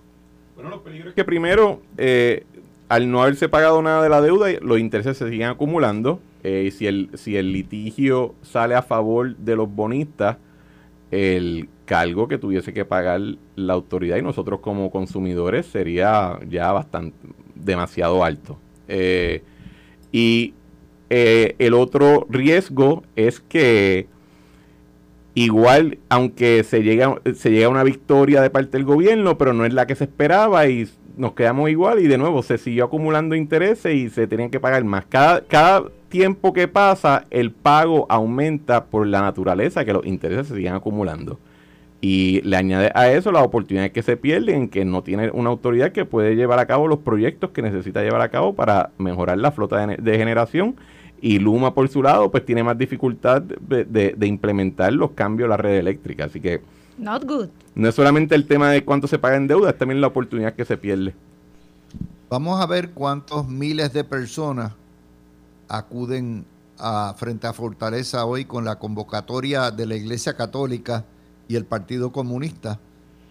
Bueno, 0.54 0.70
los 0.70 0.80
peligros 0.80 1.10
es 1.10 1.14
que 1.14 1.24
primero, 1.24 1.80
eh, 1.98 2.44
al 2.88 3.10
no 3.10 3.22
haberse 3.22 3.48
pagado 3.48 3.82
nada 3.82 4.02
de 4.02 4.08
la 4.08 4.20
deuda, 4.20 4.48
los 4.60 4.78
intereses 4.78 5.16
se 5.18 5.28
siguen 5.28 5.48
acumulando. 5.48 6.20
y 6.42 6.70
si 6.70 6.86
el, 6.86 7.10
si 7.14 7.36
el 7.36 7.52
litigio 7.52 8.34
sale 8.42 8.74
a 8.74 8.82
favor 8.82 9.36
de 9.36 9.56
los 9.56 9.68
bonistas, 9.68 10.38
el 11.10 11.68
cargo 11.84 12.28
que 12.28 12.38
tuviese 12.38 12.72
que 12.72 12.84
pagar 12.84 13.20
la 13.56 13.72
autoridad 13.72 14.16
y 14.16 14.22
nosotros 14.22 14.60
como 14.60 14.90
consumidores 14.90 15.66
sería 15.66 16.38
ya 16.48 16.72
bastante 16.72 17.16
demasiado 17.54 18.24
alto. 18.24 18.58
Eh, 18.88 19.42
y 20.12 20.54
eh, 21.10 21.54
el 21.58 21.74
otro 21.74 22.26
riesgo 22.30 23.02
es 23.16 23.40
que 23.40 24.06
igual, 25.34 25.98
aunque 26.08 26.64
se 26.64 26.82
llega, 26.82 27.20
se 27.34 27.50
llega 27.50 27.66
a 27.66 27.70
una 27.70 27.82
victoria 27.82 28.40
de 28.40 28.50
parte 28.50 28.76
del 28.76 28.84
gobierno, 28.84 29.36
pero 29.36 29.52
no 29.52 29.64
es 29.64 29.74
la 29.74 29.86
que 29.86 29.94
se 29.94 30.04
esperaba 30.04 30.68
y 30.68 30.88
nos 31.16 31.32
quedamos 31.34 31.70
igual 31.70 32.00
y 32.00 32.08
de 32.08 32.18
nuevo 32.18 32.42
se 32.42 32.58
siguió 32.58 32.84
acumulando 32.84 33.34
intereses 33.34 33.94
y 33.94 34.10
se 34.10 34.26
tenían 34.26 34.50
que 34.50 34.60
pagar 34.60 34.84
más. 34.84 35.04
Cada, 35.06 35.42
cada 35.42 35.84
tiempo 36.08 36.52
que 36.52 36.68
pasa, 36.68 37.24
el 37.30 37.50
pago 37.50 38.06
aumenta 38.08 38.86
por 38.86 39.06
la 39.06 39.20
naturaleza 39.20 39.84
que 39.84 39.92
los 39.92 40.06
intereses 40.06 40.48
se 40.48 40.56
siguen 40.56 40.74
acumulando. 40.74 41.38
Y 42.06 42.42
le 42.42 42.58
añade 42.58 42.92
a 42.94 43.10
eso 43.10 43.32
las 43.32 43.42
oportunidades 43.42 43.92
que 43.92 44.02
se 44.02 44.18
pierden, 44.18 44.68
que 44.68 44.84
no 44.84 45.02
tiene 45.02 45.30
una 45.30 45.48
autoridad 45.48 45.90
que 45.92 46.04
puede 46.04 46.36
llevar 46.36 46.58
a 46.58 46.66
cabo 46.66 46.86
los 46.86 46.98
proyectos 46.98 47.48
que 47.52 47.62
necesita 47.62 48.02
llevar 48.02 48.20
a 48.20 48.28
cabo 48.28 48.54
para 48.54 48.90
mejorar 48.98 49.38
la 49.38 49.52
flota 49.52 49.86
de, 49.86 50.18
generación. 50.18 50.76
Y 51.22 51.38
Luma, 51.38 51.72
por 51.72 51.88
su 51.88 52.02
lado, 52.02 52.30
pues 52.30 52.44
tiene 52.44 52.62
más 52.62 52.76
dificultad 52.76 53.40
de, 53.40 54.14
implementar 54.20 54.92
los 54.92 55.12
cambios 55.12 55.46
a 55.46 55.48
la 55.48 55.56
red 55.56 55.78
eléctrica. 55.78 56.26
Así 56.26 56.42
que 56.42 56.60
Not 56.98 57.24
good. 57.24 57.48
no 57.74 57.88
es 57.88 57.94
solamente 57.94 58.34
el 58.34 58.46
tema 58.46 58.68
de 58.68 58.84
cuánto 58.84 59.06
se 59.06 59.18
paga 59.18 59.36
en 59.36 59.46
deuda, 59.46 59.70
es 59.70 59.78
también 59.78 60.02
la 60.02 60.08
oportunidad 60.08 60.52
que 60.52 60.66
se 60.66 60.76
pierde. 60.76 61.14
Vamos 62.28 62.60
a 62.60 62.66
ver 62.66 62.90
cuántos 62.90 63.48
miles 63.48 63.94
de 63.94 64.04
personas 64.04 64.72
acuden 65.68 66.44
a, 66.78 67.14
frente 67.16 67.46
a 67.46 67.54
Fortaleza 67.54 68.26
hoy 68.26 68.44
con 68.44 68.66
la 68.66 68.78
convocatoria 68.78 69.70
de 69.70 69.86
la 69.86 69.94
Iglesia 69.94 70.36
Católica 70.36 71.06
y 71.48 71.56
el 71.56 71.64
Partido 71.64 72.12
Comunista 72.12 72.80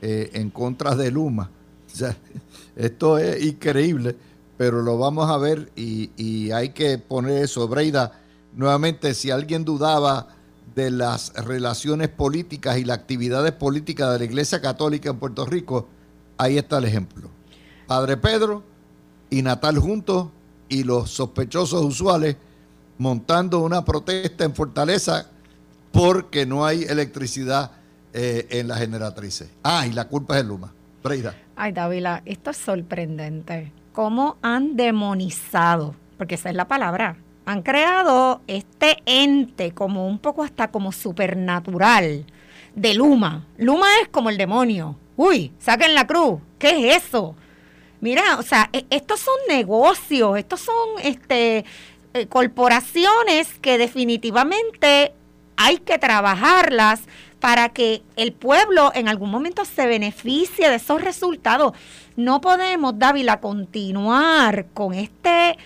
eh, 0.01 0.31
en 0.33 0.49
contra 0.49 0.95
de 0.95 1.11
Luma. 1.11 1.49
esto 2.75 3.17
es 3.17 3.43
increíble, 3.43 4.15
pero 4.57 4.81
lo 4.81 4.97
vamos 4.97 5.29
a 5.29 5.37
ver 5.37 5.71
y, 5.75 6.51
hay 6.51 6.69
que 6.69 6.97
poner 6.97 7.43
eso. 7.43 7.67
Breida, 7.67 8.11
nuevamente, 8.53 9.13
si 9.13 9.31
alguien 9.31 9.63
dudaba 9.63 10.27
de 10.75 10.91
las 10.91 11.33
relaciones 11.33 12.09
políticas 12.09 12.77
y 12.77 12.83
las 12.83 12.97
actividades 12.97 13.51
políticas 13.53 14.11
de 14.11 14.19
la 14.19 14.25
Iglesia 14.25 14.59
Católica 14.61 15.09
en 15.09 15.17
Puerto 15.17 15.45
Rico, 15.45 15.87
ahí 16.37 16.57
está 16.57 16.79
el 16.79 16.85
ejemplo. 16.85 17.29
Padre 17.87 18.17
Pedro 18.17 18.63
y 19.29 19.41
Natal 19.41 19.77
juntos 19.77 20.29
y 20.69 20.83
los 20.83 21.11
sospechosos 21.11 21.83
usuales 21.83 22.35
montando 22.97 23.59
una 23.59 23.85
protesta 23.85 24.43
en 24.43 24.55
Fortaleza 24.55 25.27
porque 25.91 26.45
no 26.45 26.65
hay 26.65 26.83
electricidad 26.83 27.71
eh, 28.13 28.47
en 28.51 28.67
las 28.67 28.79
generatrices. 28.79 29.49
Ah, 29.63 29.87
y 29.87 29.91
la 29.91 30.07
culpa 30.07 30.35
es 30.35 30.41
el 30.41 30.47
Luma. 30.47 30.73
Freida. 31.01 31.35
Ay, 31.55 31.71
Dávila, 31.71 32.21
esto 32.25 32.51
es 32.51 32.57
sorprendente. 32.57 33.71
¿Cómo 33.91 34.37
han 34.41 34.75
demonizado? 34.75 35.95
Porque 36.17 36.35
esa 36.35 36.49
es 36.49 36.55
la 36.55 36.67
palabra. 36.67 37.17
Han 37.45 37.61
creado 37.61 38.41
este 38.47 38.97
ente 39.05 39.73
como 39.73 40.07
un 40.07 40.19
poco 40.19 40.43
hasta 40.43 40.69
como 40.69 40.91
supernatural 40.91 42.25
de 42.75 42.93
Luma. 42.93 43.45
Luma 43.57 43.87
es 44.01 44.07
como 44.09 44.29
el 44.29 44.37
demonio. 44.37 44.95
Uy, 45.17 45.51
saquen 45.59 45.93
la 45.93 46.07
cruz. 46.07 46.39
¿Qué 46.57 46.89
es 46.89 47.03
eso? 47.05 47.35
Mira, 47.99 48.37
o 48.37 48.43
sea, 48.43 48.69
e, 48.73 48.85
estos 48.89 49.19
son 49.19 49.35
negocios, 49.47 50.37
estos 50.37 50.59
son 50.61 50.99
este 51.03 51.65
eh, 52.13 52.27
corporaciones 52.27 53.59
que 53.61 53.77
definitivamente 53.77 55.13
hay 55.57 55.77
que 55.77 55.97
trabajarlas 55.97 57.01
para 57.43 57.67
que 57.67 58.03
el 58.15 58.31
pueblo 58.31 58.93
en 58.95 59.09
algún 59.09 59.29
momento 59.29 59.65
se 59.65 59.85
beneficie 59.85 60.69
de 60.69 60.75
esos 60.75 61.01
resultados. 61.01 61.73
No 62.15 62.39
podemos, 62.39 62.97
Dávila, 62.97 63.41
continuar 63.41 64.67
con 64.73 64.93
este, 64.93 65.57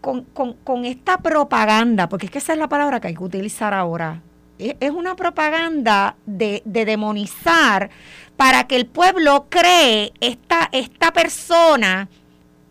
con, 0.00 0.84
esta 0.84 1.18
propaganda, 1.18 2.08
porque 2.08 2.26
es 2.26 2.32
que 2.32 2.38
esa 2.38 2.52
es 2.52 2.58
la 2.58 2.68
palabra 2.68 2.98
que 2.98 3.06
hay 3.06 3.14
que 3.14 3.22
utilizar 3.22 3.74
ahora. 3.74 4.22
Es, 4.58 4.90
una 4.90 5.14
propaganda 5.14 6.16
de, 6.26 6.62
demonizar 6.64 7.90
para 8.36 8.66
que 8.66 8.74
el 8.74 8.86
pueblo 8.86 9.46
cree 9.48 10.12
esta, 10.18 10.68
esta 10.72 11.12
persona 11.12 12.08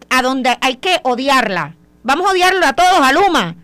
a 0.10 0.22
donde 0.22 0.58
hay 0.60 0.76
que 0.76 1.00
odiarla. 1.04 1.76
Vamos 2.04 2.28
a 2.28 2.32
odiarlo 2.32 2.66
a 2.66 2.74
todos, 2.74 3.00
a 3.00 3.14
Luma. 3.14 3.56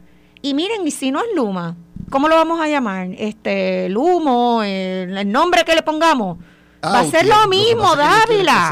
Y 0.41 0.53
miren, 0.53 0.87
y 0.87 0.91
si 0.91 1.11
no 1.11 1.19
es 1.19 1.35
Luma, 1.35 1.75
¿cómo 2.13 2.27
lo 2.27 2.35
vamos 2.35 2.61
a 2.61 2.67
llamar? 2.67 3.07
Este, 3.17 3.87
el 3.87 3.97
humo, 3.97 4.61
el, 4.61 5.31
nombre 5.31 5.65
que 5.65 5.73
le 5.73 5.81
pongamos. 5.81 6.37
Ah, 6.79 6.91
Va 6.91 6.99
a 6.99 7.05
ser 7.05 7.25
lo 7.25 7.47
mismo, 7.47 7.95
Dávila. 7.95 8.69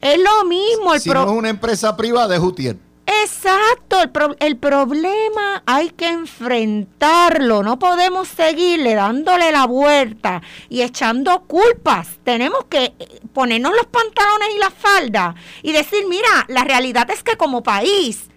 Es 0.00 0.18
lo 0.18 0.44
mismo. 0.44 0.94
El 0.94 1.00
si 1.00 1.10
no 1.10 1.22
es 1.22 1.30
una 1.30 1.48
empresa 1.48 1.96
privada, 1.96 2.34
es 2.34 2.42
Utiel. 2.42 2.80
Exacto, 3.06 4.00
el, 4.00 4.10
el, 4.40 4.56
problema 4.56 5.62
hay 5.66 5.90
que 5.90 6.08
enfrentarlo, 6.08 7.62
no 7.62 7.78
podemos 7.78 8.26
seguirle 8.28 8.94
dándole 8.94 9.52
la 9.52 9.66
vuelta 9.66 10.42
y 10.68 10.82
echando 10.82 11.42
culpas. 11.42 12.18
Tenemos 12.24 12.64
que 12.64 12.94
eh, 12.98 13.20
ponernos 13.32 13.72
los 13.76 13.86
pantalones 13.86 14.48
y 14.56 14.58
la 14.58 14.70
falda 14.70 15.34
y 15.62 15.72
decir, 15.72 16.04
mira, 16.08 16.46
la 16.48 16.64
realidad 16.64 17.08
es 17.10 17.22
que 17.22 17.36
como 17.36 17.62
país 17.62 18.28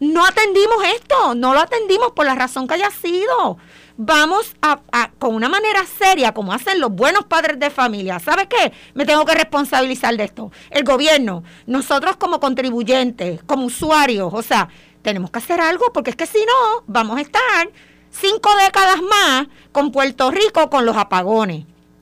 no 0.00 0.24
atendimos 0.24 0.76
esto, 0.94 1.34
no 1.34 1.54
lo 1.54 1.60
atendimos 1.60 2.12
por 2.12 2.26
la 2.26 2.34
razón 2.34 2.66
que 2.66 2.74
haya 2.74 2.90
sido. 2.90 3.58
Vamos 3.96 4.56
a, 4.60 4.80
con 5.18 5.34
una 5.34 5.48
manera 5.48 5.84
seria, 5.86 6.34
como 6.34 6.52
hacen 6.52 6.80
los 6.80 6.90
buenos 6.90 7.26
padres 7.26 7.60
de 7.60 7.70
familia. 7.70 8.18
¿Sabe 8.18 8.48
qué? 8.48 8.72
Me 8.94 9.06
tengo 9.06 9.24
que 9.24 9.34
responsabilizar 9.34 10.16
de 10.16 10.24
esto. 10.24 10.50
El 10.70 10.82
gobierno, 10.82 11.44
nosotros 11.66 12.16
como 12.16 12.40
contribuyentes, 12.40 13.42
como 13.44 13.66
usuarios, 13.66 14.32
o 14.34 14.42
sea, 14.42 14.68
tenemos 15.02 15.30
que 15.30 15.38
hacer 15.38 15.60
algo 15.60 15.92
porque 15.92 16.10
es 16.10 16.16
que 16.16 16.26
si 16.26 16.38
no, 16.38 16.82
vamos 16.86 17.18
a 17.18 17.20
estar 17.20 17.70
cinco 18.10 18.50
décadas 18.64 19.00
más 19.02 19.46
con 19.70 19.92
Puerto 19.92 20.30
Rico 20.30 20.70
con 20.70 20.86
los 20.86 20.96
apagones. 20.96 21.66